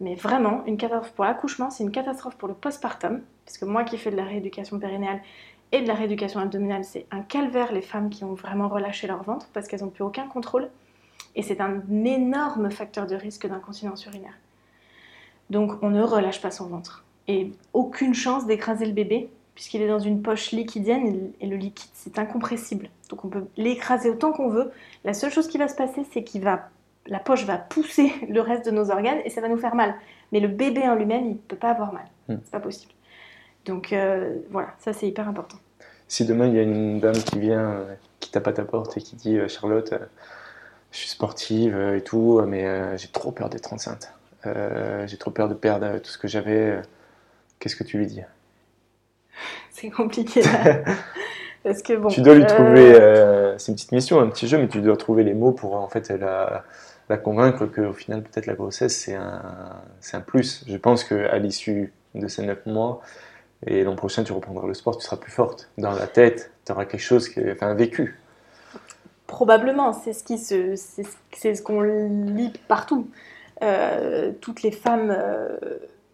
[0.00, 3.20] Mais vraiment, une catastrophe pour l'accouchement, c'est une catastrophe pour le postpartum.
[3.44, 5.20] Parce que moi qui fais de la rééducation périnéale
[5.72, 9.22] et de la rééducation abdominale, c'est un calvaire les femmes qui ont vraiment relâché leur
[9.22, 10.68] ventre parce qu'elles n'ont plus aucun contrôle.
[11.36, 14.34] Et c'est un énorme facteur de risque d'incontinence urinaire.
[15.50, 17.04] Donc on ne relâche pas son ventre.
[17.28, 19.30] Et aucune chance d'écraser le bébé,
[19.60, 22.88] puisqu'il est dans une poche liquidienne et le liquide c'est incompressible.
[23.10, 24.72] Donc on peut l'écraser autant qu'on veut.
[25.04, 26.70] La seule chose qui va se passer, c'est qu'il va,
[27.06, 29.94] la poche va pousser le reste de nos organes et ça va nous faire mal.
[30.32, 32.06] Mais le bébé en lui-même, il ne peut pas avoir mal.
[32.28, 32.36] Hmm.
[32.42, 32.94] C'est pas possible.
[33.66, 35.58] Donc euh, voilà, ça c'est hyper important.
[36.08, 38.96] Si demain il y a une dame qui vient, euh, qui tape à ta porte
[38.96, 39.92] et qui dit euh, Charlotte,
[40.90, 44.14] je suis sportive et tout, mais j'ai trop peur d'être enceinte.
[44.42, 46.80] j'ai trop peur de perdre tout ce que j'avais.
[47.58, 48.22] Qu'est-ce que tu lui dis?
[49.70, 50.42] C'est compliqué.
[51.62, 52.08] Parce que bon.
[52.08, 52.94] Tu dois lui trouver.
[53.58, 55.88] c'est une petite mission, un petit jeu, mais tu dois trouver les mots pour en
[55.88, 56.64] fait la,
[57.10, 59.42] la convaincre qu'au final peut-être la grossesse c'est un,
[60.12, 60.64] un plus.
[60.66, 63.02] Je pense qu'à l'issue de ces neuf mois,
[63.66, 65.68] et l'an prochain, tu reprendras le sport, tu seras plus forte.
[65.76, 68.18] Dans la tête, tu auras quelque chose, qui, enfin, vécu.
[69.26, 73.08] Probablement, c'est ce qu'on lit partout.
[73.62, 75.58] Euh, toutes les femmes euh,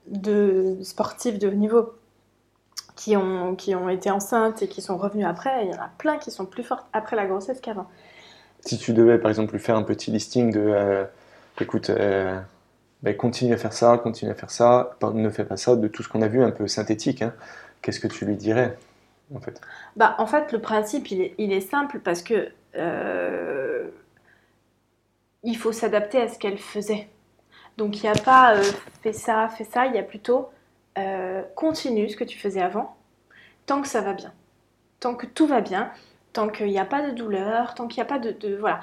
[0.09, 1.95] de sportives de haut niveau
[2.97, 5.91] qui ont, qui ont été enceintes et qui sont revenues après, il y en a
[5.99, 7.87] plein qui sont plus fortes après la grossesse qu'avant.
[8.61, 11.05] Si tu devais par exemple lui faire un petit listing de, euh,
[11.61, 11.91] écoute,
[13.03, 16.03] ben, continue à faire ça, continue à faire ça, ne fais pas ça, de tout
[16.03, 17.23] ce qu'on a vu un peu synthétique.
[17.23, 17.33] Hein.
[17.83, 18.77] Qu'est-ce que tu lui dirais
[19.35, 19.61] en fait?
[19.97, 23.89] Bah, En fait, le principe, il est, il est simple parce que euh,
[25.43, 27.09] il faut s'adapter à ce qu'elle faisait.
[27.77, 28.63] Donc, il n'y a pas euh,
[29.03, 30.49] fais ça, fais ça, il y a plutôt
[30.99, 32.97] euh, continue ce que tu faisais avant,
[33.67, 34.33] tant que ça va bien.
[35.01, 35.91] Tant que tout va bien,
[36.33, 38.57] tant qu'il n'y a pas de douleur, tant qu'il n'y a pas de.
[38.57, 38.81] Voilà.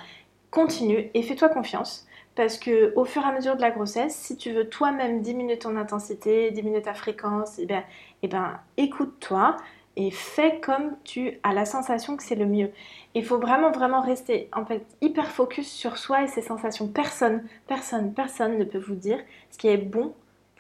[0.52, 2.08] Continue et fais-toi confiance.
[2.36, 5.60] Parce que au fur et à mesure de la grossesse, si tu veux toi-même diminuer
[5.60, 7.84] ton intensité, diminuer ta fréquence, eh bien,
[8.24, 9.56] eh ben, écoute-toi
[9.96, 12.72] et fais comme tu as la sensation que c'est le mieux.
[13.14, 16.88] Il faut vraiment, vraiment rester en fait hyper focus sur soi et ses sensations.
[16.88, 19.20] Personne, personne, personne ne peut vous dire
[19.52, 20.14] ce qui est bon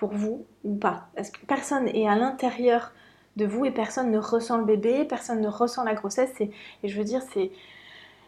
[0.04, 1.08] pour vous ou pas?
[1.16, 2.92] Parce que personne est à l'intérieur
[3.38, 6.34] de vous et personne ne ressent le bébé, personne ne ressent la grossesse.
[6.42, 6.52] Et,
[6.84, 7.52] et je veux dire, c'est,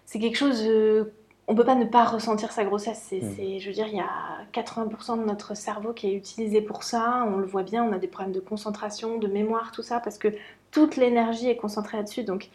[0.06, 1.14] c'est quelque chose euh,
[1.48, 3.06] on peut pas ne pas ressentir sa grossesse.
[3.10, 4.10] C'est, je veux dire, il y a
[4.54, 7.28] 80% de notre cerveau qui est utilisé pour ça.
[7.28, 10.18] On le voit bien, on a des problèmes de concentration, de mémoire, tout ça, parce
[10.18, 10.30] que
[10.72, 12.24] toute l'énergie est concentrée là-dessus.
[12.24, 12.50] Donc,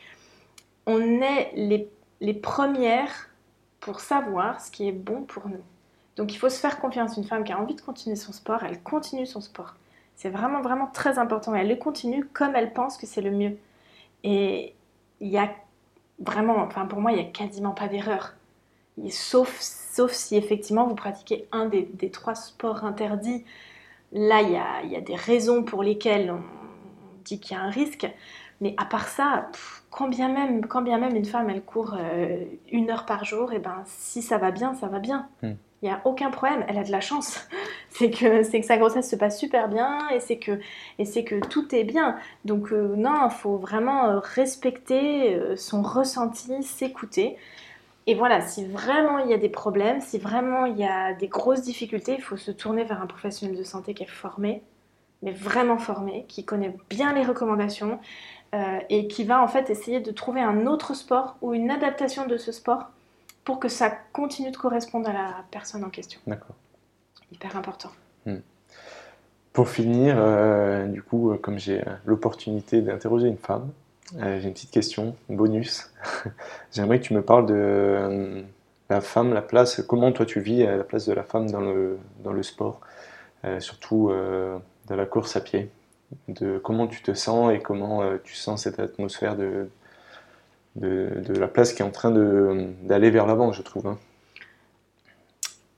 [0.87, 1.89] on est les,
[2.23, 3.29] les, premières
[3.81, 5.63] pour savoir ce qui est bon pour nous.
[6.17, 7.17] Donc, il faut se faire confiance.
[7.17, 9.75] Une femme qui a envie de continuer son sport, elle continue son sport.
[10.17, 11.55] C'est vraiment, vraiment très important.
[11.55, 13.57] Elle le continue comme elle pense que c'est le mieux.
[14.23, 14.75] Et
[15.21, 15.51] il y a
[16.19, 18.35] vraiment, enfin, pour moi, il n'y a quasiment pas d'erreur
[19.09, 23.45] sauf, sauf si effectivement vous pratiquez un des, trois sports interdits.
[24.13, 26.43] Là, il y a, des raisons pour lesquelles on
[27.25, 28.11] dit qu'il y a un risque.
[28.61, 29.49] Mais à part ça,
[29.91, 33.55] quand, bien même, quand bien même une femme, elle court euh, une heure par jour,
[33.55, 35.29] et ben si ça va bien, ça va bien.
[35.43, 35.55] Hmm.
[35.83, 37.49] Il n'y a aucun problème, elle a de la chance.
[37.89, 40.61] c'est que, que sa grossesse se passe super bien et c'est que,
[40.99, 42.17] que tout est bien.
[42.45, 47.37] Donc euh, non, il faut vraiment euh, respecter son ressenti, s'écouter.
[48.07, 51.29] Et voilà, si vraiment il y a des problèmes, si vraiment il y a des
[51.29, 54.63] grosses difficultés, il faut se tourner vers un professionnel de santé qui est formé,
[55.23, 58.01] mais vraiment formé, qui connaît bien les recommandations
[58.55, 62.27] euh, et qui va en fait essayer de trouver un autre sport ou une adaptation
[62.27, 62.91] de ce sport
[63.51, 66.21] pour que ça continue de correspondre à la personne en question.
[66.25, 66.55] D'accord.
[67.33, 67.91] Hyper important.
[68.25, 68.37] Hmm.
[69.53, 73.73] Pour finir, euh, du coup, euh, comme j'ai l'opportunité d'interroger une femme,
[74.19, 75.93] euh, j'ai une petite question, bonus.
[76.73, 78.43] J'aimerais que tu me parles de euh,
[78.89, 81.99] la femme, la place, comment toi tu vis la place de la femme dans le,
[82.23, 82.81] dans le sport,
[83.45, 84.13] euh, surtout
[84.87, 85.73] dans la course à pied,
[86.29, 89.69] de comment tu te sens et comment tu sens cette atmosphère de,
[90.77, 92.11] de, la place qui est en train
[92.83, 93.87] d'aller vers l'avant, je trouve.
[93.87, 93.99] Hein.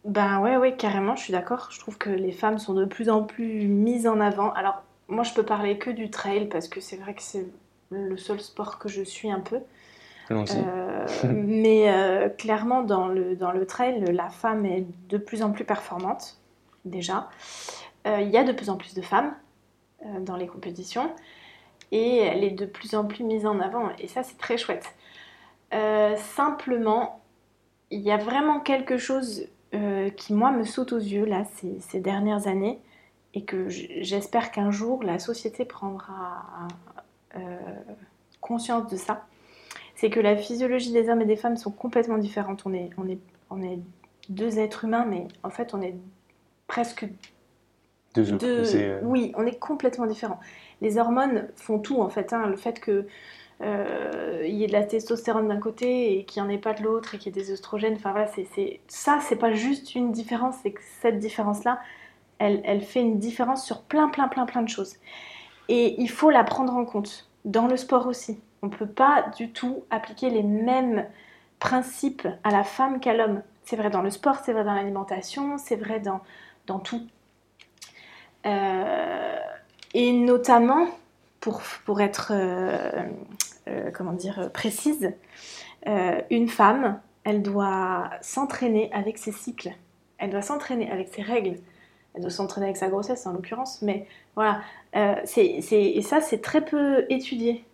[0.04, 1.68] Ben ouais, ouais, carrément, je suis d'accord.
[1.70, 4.52] Je trouve que les femmes sont de plus en plus mises en avant.
[4.52, 7.46] Alors, moi, je peux parler que du trail parce que c'est vrai que c'est
[7.90, 9.60] le seul sport que je suis un peu.
[10.30, 15.50] Euh, mais euh, clairement, dans le, dans le trail, la femme est de plus en
[15.50, 16.38] plus performante,
[16.84, 17.28] déjà.
[18.06, 19.32] Euh, il y a de plus en plus de femmes
[20.22, 21.12] dans les compétitions
[21.92, 23.90] et elle est de plus en plus mise en avant.
[23.98, 24.94] Et ça, c'est très chouette.
[26.16, 27.22] simplement,
[27.90, 29.46] il y a vraiment quelque chose
[30.16, 32.80] qui, moi, me saute aux yeux, là, ces, ces dernières années,
[33.34, 36.68] et que j'espère qu'un jour, la société prendra
[37.36, 37.58] euh,
[38.40, 39.24] conscience de ça,
[39.94, 42.62] c'est que la physiologie des hommes et des femmes sont complètement différentes.
[42.66, 43.18] On est, on est,
[43.50, 43.78] on est
[44.28, 45.94] deux êtres humains, mais en fait, on est
[46.66, 47.06] presque
[48.14, 50.40] deux, deux Oui, on est complètement différents.
[50.82, 52.34] Les hormones font tout, en fait.
[52.34, 52.46] Hein.
[52.46, 53.06] Le fait que
[53.62, 56.74] euh, il y ait de la testostérone d'un côté et qu'il n'y en ait pas
[56.74, 57.94] de l'autre et qu'il y ait des oestrogènes.
[57.94, 61.80] Enfin voilà, c'est, ça, c'est pas juste une différence, c'est que cette différence-là,
[62.38, 64.96] elle, fait une différence sur plein, plein, plein, plein de choses.
[65.68, 68.40] Et il faut la prendre en compte, dans le sport aussi.
[68.62, 71.06] On ne peut pas du tout appliquer les mêmes
[71.60, 73.42] principes à la femme qu'à l'homme.
[73.62, 76.20] C'est vrai dans le sport, c'est vrai dans l'alimentation, c'est vrai dans,
[76.66, 77.06] dans tout.
[78.44, 79.36] Euh,
[79.94, 80.88] et notamment,
[81.40, 83.02] pour, pour être euh,
[83.68, 85.12] euh, comment dire, précise,
[86.30, 89.72] une femme, elle doit s'entraîner avec ses cycles.
[90.18, 91.56] Elle doit s'entraîner avec ses règles.
[92.14, 93.82] Elle doit s'entraîner avec sa grossesse en l'occurrence.
[93.82, 94.60] Mais voilà,
[95.24, 97.64] c'est, et ça c'est très peu étudié.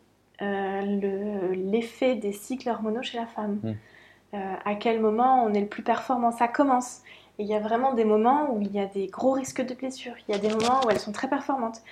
[0.41, 3.61] l'effet des cycles hormonaux chez la femme.
[3.62, 4.39] Mmh.
[4.64, 6.33] à quel moment on est le plus performant?
[6.33, 7.03] Ça commence
[7.39, 10.14] il y a vraiment des moments où il y a des gros risques de blessures.
[10.28, 11.82] Il y a des moments où elles sont très performantes.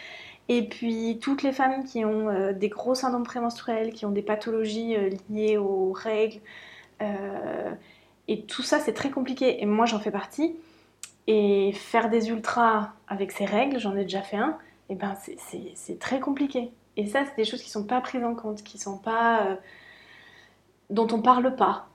[0.48, 4.22] Et puis toutes les femmes qui ont euh, des gros syndromes prémenstruels, qui ont des
[4.22, 6.40] pathologies euh, liées aux règles,
[7.02, 7.72] euh,
[8.28, 9.62] et tout ça c'est très compliqué.
[9.62, 10.56] Et moi j'en fais partie.
[11.28, 14.56] Et faire des ultras avec ces règles, j'en ai déjà fait un,
[14.88, 15.16] et ben
[15.74, 16.70] c'est très compliqué.
[16.96, 19.58] Et ça c'est des choses qui sont pas prises en compte, qui sont pas
[20.90, 21.88] dont on parle pas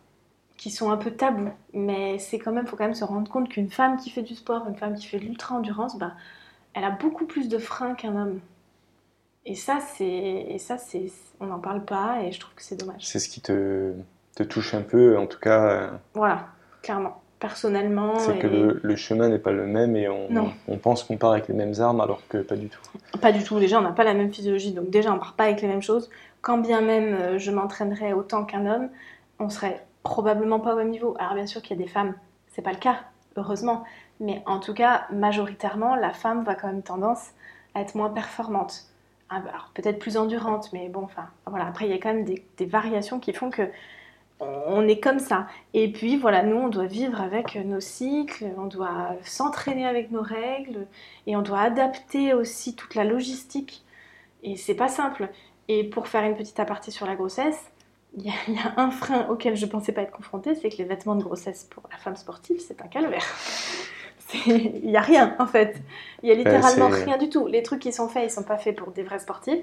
[0.61, 1.49] qui sont un peu tabous.
[1.73, 4.35] Mais c'est quand même, faut quand même se rendre compte qu'une femme qui fait du
[4.35, 6.11] sport, une femme qui fait de l'ultra-endurance, bah,
[6.75, 8.39] elle a beaucoup plus de freins qu'un homme.
[9.43, 12.75] Et ça, c'est, et ça, c'est, on n'en parle pas et je trouve que c'est
[12.75, 13.03] dommage.
[13.03, 13.93] C'est ce qui te,
[14.35, 15.63] te, touche un peu, en tout cas.
[15.63, 16.49] Euh, voilà,
[16.83, 17.23] clairement.
[17.39, 18.19] Personnellement.
[18.19, 21.31] C'est que le, le, chemin n'est pas le même et on, on pense qu'on part
[21.31, 22.79] avec les mêmes armes alors que pas du tout.
[23.19, 23.59] Pas du tout.
[23.59, 25.81] Déjà, on n'a pas la même physiologie, donc déjà, on part pas avec les mêmes
[25.81, 26.11] choses.
[26.43, 28.89] Quand bien même euh, je m'entraînerais autant qu'un homme,
[29.39, 31.15] on serait probablement pas au même niveau.
[31.19, 32.15] Alors bien sûr qu'il y a des femmes,
[32.47, 33.01] c'est pas le cas,
[33.37, 33.83] heureusement,
[34.19, 37.31] mais en tout cas, majoritairement, la femme va quand même tendance
[37.73, 38.85] à être moins performante.
[39.29, 41.65] Ah, bah, alors peut-être plus endurante, mais bon, enfin, voilà.
[41.65, 43.63] Après, il y a quand même des, variations qui font que
[44.39, 45.47] on est comme ça.
[45.73, 50.21] Et puis voilà, nous, on doit vivre avec nos cycles, on doit s'entraîner avec nos
[50.21, 50.87] règles,
[51.27, 53.83] et on doit adapter aussi toute la logistique.
[54.43, 55.29] Et c'est pas simple.
[55.67, 57.71] Et pour faire une petite aparté sur la grossesse,
[58.17, 60.83] il y, a, un frein auquel je ne pensais pas être confrontée, c'est que les
[60.83, 63.25] vêtements de grossesse pour la femme sportive, c'est un calvaire.
[64.45, 65.75] Il n'y a rien en fait.
[66.23, 67.47] Il y a littéralement rien du tout.
[67.47, 69.59] Les trucs qui sont faits, ils sont pas faits pour des vrais sportifs.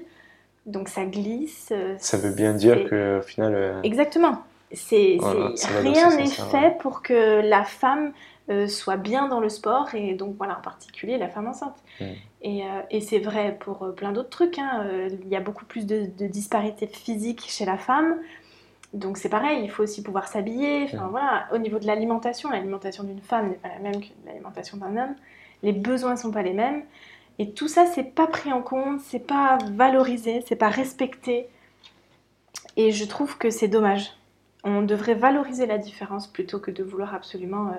[0.65, 1.69] Donc ça glisse.
[1.71, 3.53] Euh, ça veut bien dire qu'au final.
[3.55, 4.43] Euh, Exactement.
[4.71, 5.17] C'est
[5.81, 8.11] rien n'est fait pour que la femme
[8.49, 11.77] euh, soit bien dans le sport et donc voilà en particulier la femme enceinte.
[11.99, 12.05] Mm.
[12.41, 14.59] Et, et c'est vrai pour plein d'autres trucs.
[14.59, 14.85] Hein.
[15.09, 18.17] Il y a beaucoup plus de, de disparité physique chez la femme.
[18.93, 20.85] Donc c'est pareil, il faut aussi pouvoir s'habiller.
[20.85, 21.47] Enfin, voilà.
[21.53, 25.15] Au niveau de l'alimentation, l'alimentation d'une femme n'est pas la même que l'alimentation d'un homme.
[25.63, 26.83] Les besoins ne sont pas les mêmes.
[27.37, 31.47] Et tout ça, c'est pas pris en compte, c'est pas valorisé, c'est pas respecté.
[32.75, 34.11] Et je trouve que c'est dommage.
[34.63, 37.75] On devrait valoriser la différence plutôt que de vouloir absolument euh,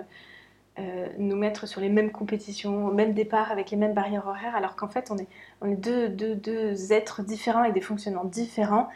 [0.79, 4.55] euh, nous mettre sur les mêmes compétitions, au même départ, avec les mêmes barrières horaires,
[4.55, 5.27] alors qu'en fait, on est,
[5.61, 8.89] on est deux, deux, deux êtres différents avec des fonctionnements différents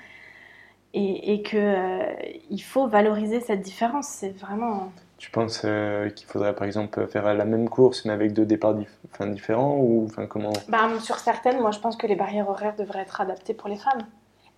[0.94, 4.06] et, et qu'il euh, faut valoriser cette différence.
[4.06, 4.92] C'est vraiment.
[5.18, 8.74] Tu penses euh, qu'il faudrait par exemple faire la même course mais avec deux départs
[9.20, 10.52] différents ou enfin comment?
[10.68, 13.76] Bah, Sur certaines, moi je pense que les barrières horaires devraient être adaptées pour les
[13.76, 14.02] femmes.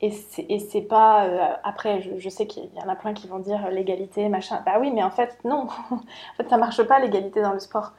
[0.02, 1.24] Et c'est pas.
[1.24, 4.62] Euh, après, je, sais qu'il y en a plein qui vont dire l'égalité, machin.
[4.66, 5.68] Bah oui, mais en fait, non.
[5.90, 6.00] en
[6.36, 7.92] fait, ça marche pas l'égalité dans le sport.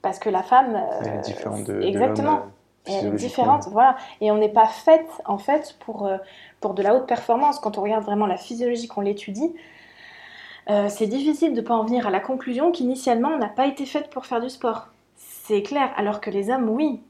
[0.00, 0.80] Parce que la femme.
[1.00, 1.80] Elle est différente de.
[1.82, 2.42] Exactement.
[2.86, 3.96] elle est différente, voilà.
[4.20, 6.08] Et on n'est pas faite, en fait, pour,
[6.60, 9.52] pour de la haute performance, quand on regarde vraiment la physiologie, qu'on l'étudie,
[10.68, 13.66] euh, c'est difficile de ne pas en venir à la conclusion qu'initialement, on n'a pas
[13.66, 14.88] été faite pour faire du sport.
[15.16, 17.00] C'est clair, alors que les hommes, oui,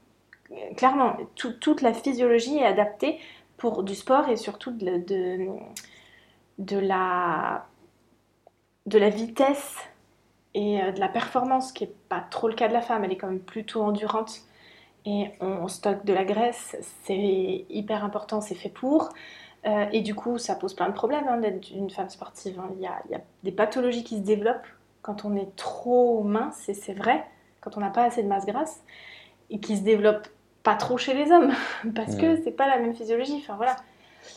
[0.77, 3.19] clairement, toute la physiologie est adaptée
[3.61, 4.97] pour du sport et surtout de,
[6.57, 7.67] de, la,
[8.87, 9.77] de la vitesse
[10.55, 13.11] et euh, de la performance, qui n'est pas trop le cas de la femme, elle
[13.11, 14.41] est quand même plutôt endurante
[15.05, 19.09] et on stocke de la graisse, c'est hyper important, c'est fait pour.
[19.67, 22.59] Euh, et du coup, ça pose plein de problèmes hein, d'être une femme sportive.
[22.59, 22.71] Hein.
[22.75, 24.67] Il, y a, des pathologies qui se développent
[25.03, 27.25] quand on est trop mince, et c'est vrai,
[27.61, 28.83] quand on n'a pas assez de masse grasse,
[29.51, 30.29] et qui se développent
[30.63, 31.53] pas trop chez les hommes,
[31.95, 33.37] parce que c'est pas la même physiologie.
[33.37, 33.75] Enfin voilà.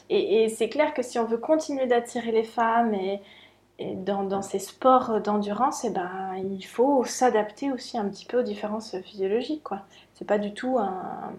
[0.08, 3.20] Et, c'est clair que si on veut continuer d'attirer les femmes et,
[3.78, 8.42] dans, ces sports d'endurance, et eh ben, il faut s'adapter aussi un petit peu aux
[8.42, 9.64] différences physiologiques.
[9.64, 9.80] Quoi.
[10.14, 11.32] C'est pas du tout un.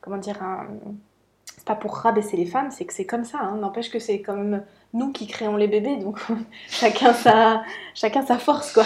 [0.00, 0.66] Comment dire un,
[1.46, 3.38] C'est pas pour rabaisser les femmes, c'est que c'est comme ça.
[3.38, 3.56] Hein.
[3.58, 4.62] N'empêche que c'est comme
[4.94, 6.18] nous qui créons les bébés, donc
[6.68, 7.62] chacun, sa,
[7.94, 8.72] chacun sa force.
[8.72, 8.84] quoi.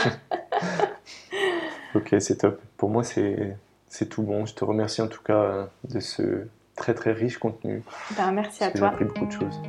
[1.94, 2.61] ok, c'est top.
[2.76, 3.57] Pour moi, c'est,
[3.93, 4.47] c'est tout bon.
[4.47, 7.82] Je te remercie en tout cas de ce très très riche contenu.
[8.16, 8.80] Ben, merci à toi.
[8.80, 9.61] J'ai appris beaucoup de choses.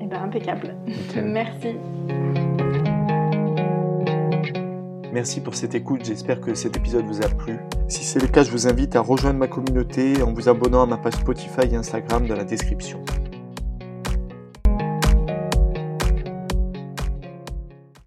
[0.00, 0.74] ben, impeccable.
[1.22, 1.76] Merci.
[5.12, 7.58] Merci pour cette écoute, j'espère que cet épisode vous a plu.
[7.88, 10.86] Si c'est le cas, je vous invite à rejoindre ma communauté en vous abonnant à
[10.86, 13.04] ma page Spotify et Instagram dans la description.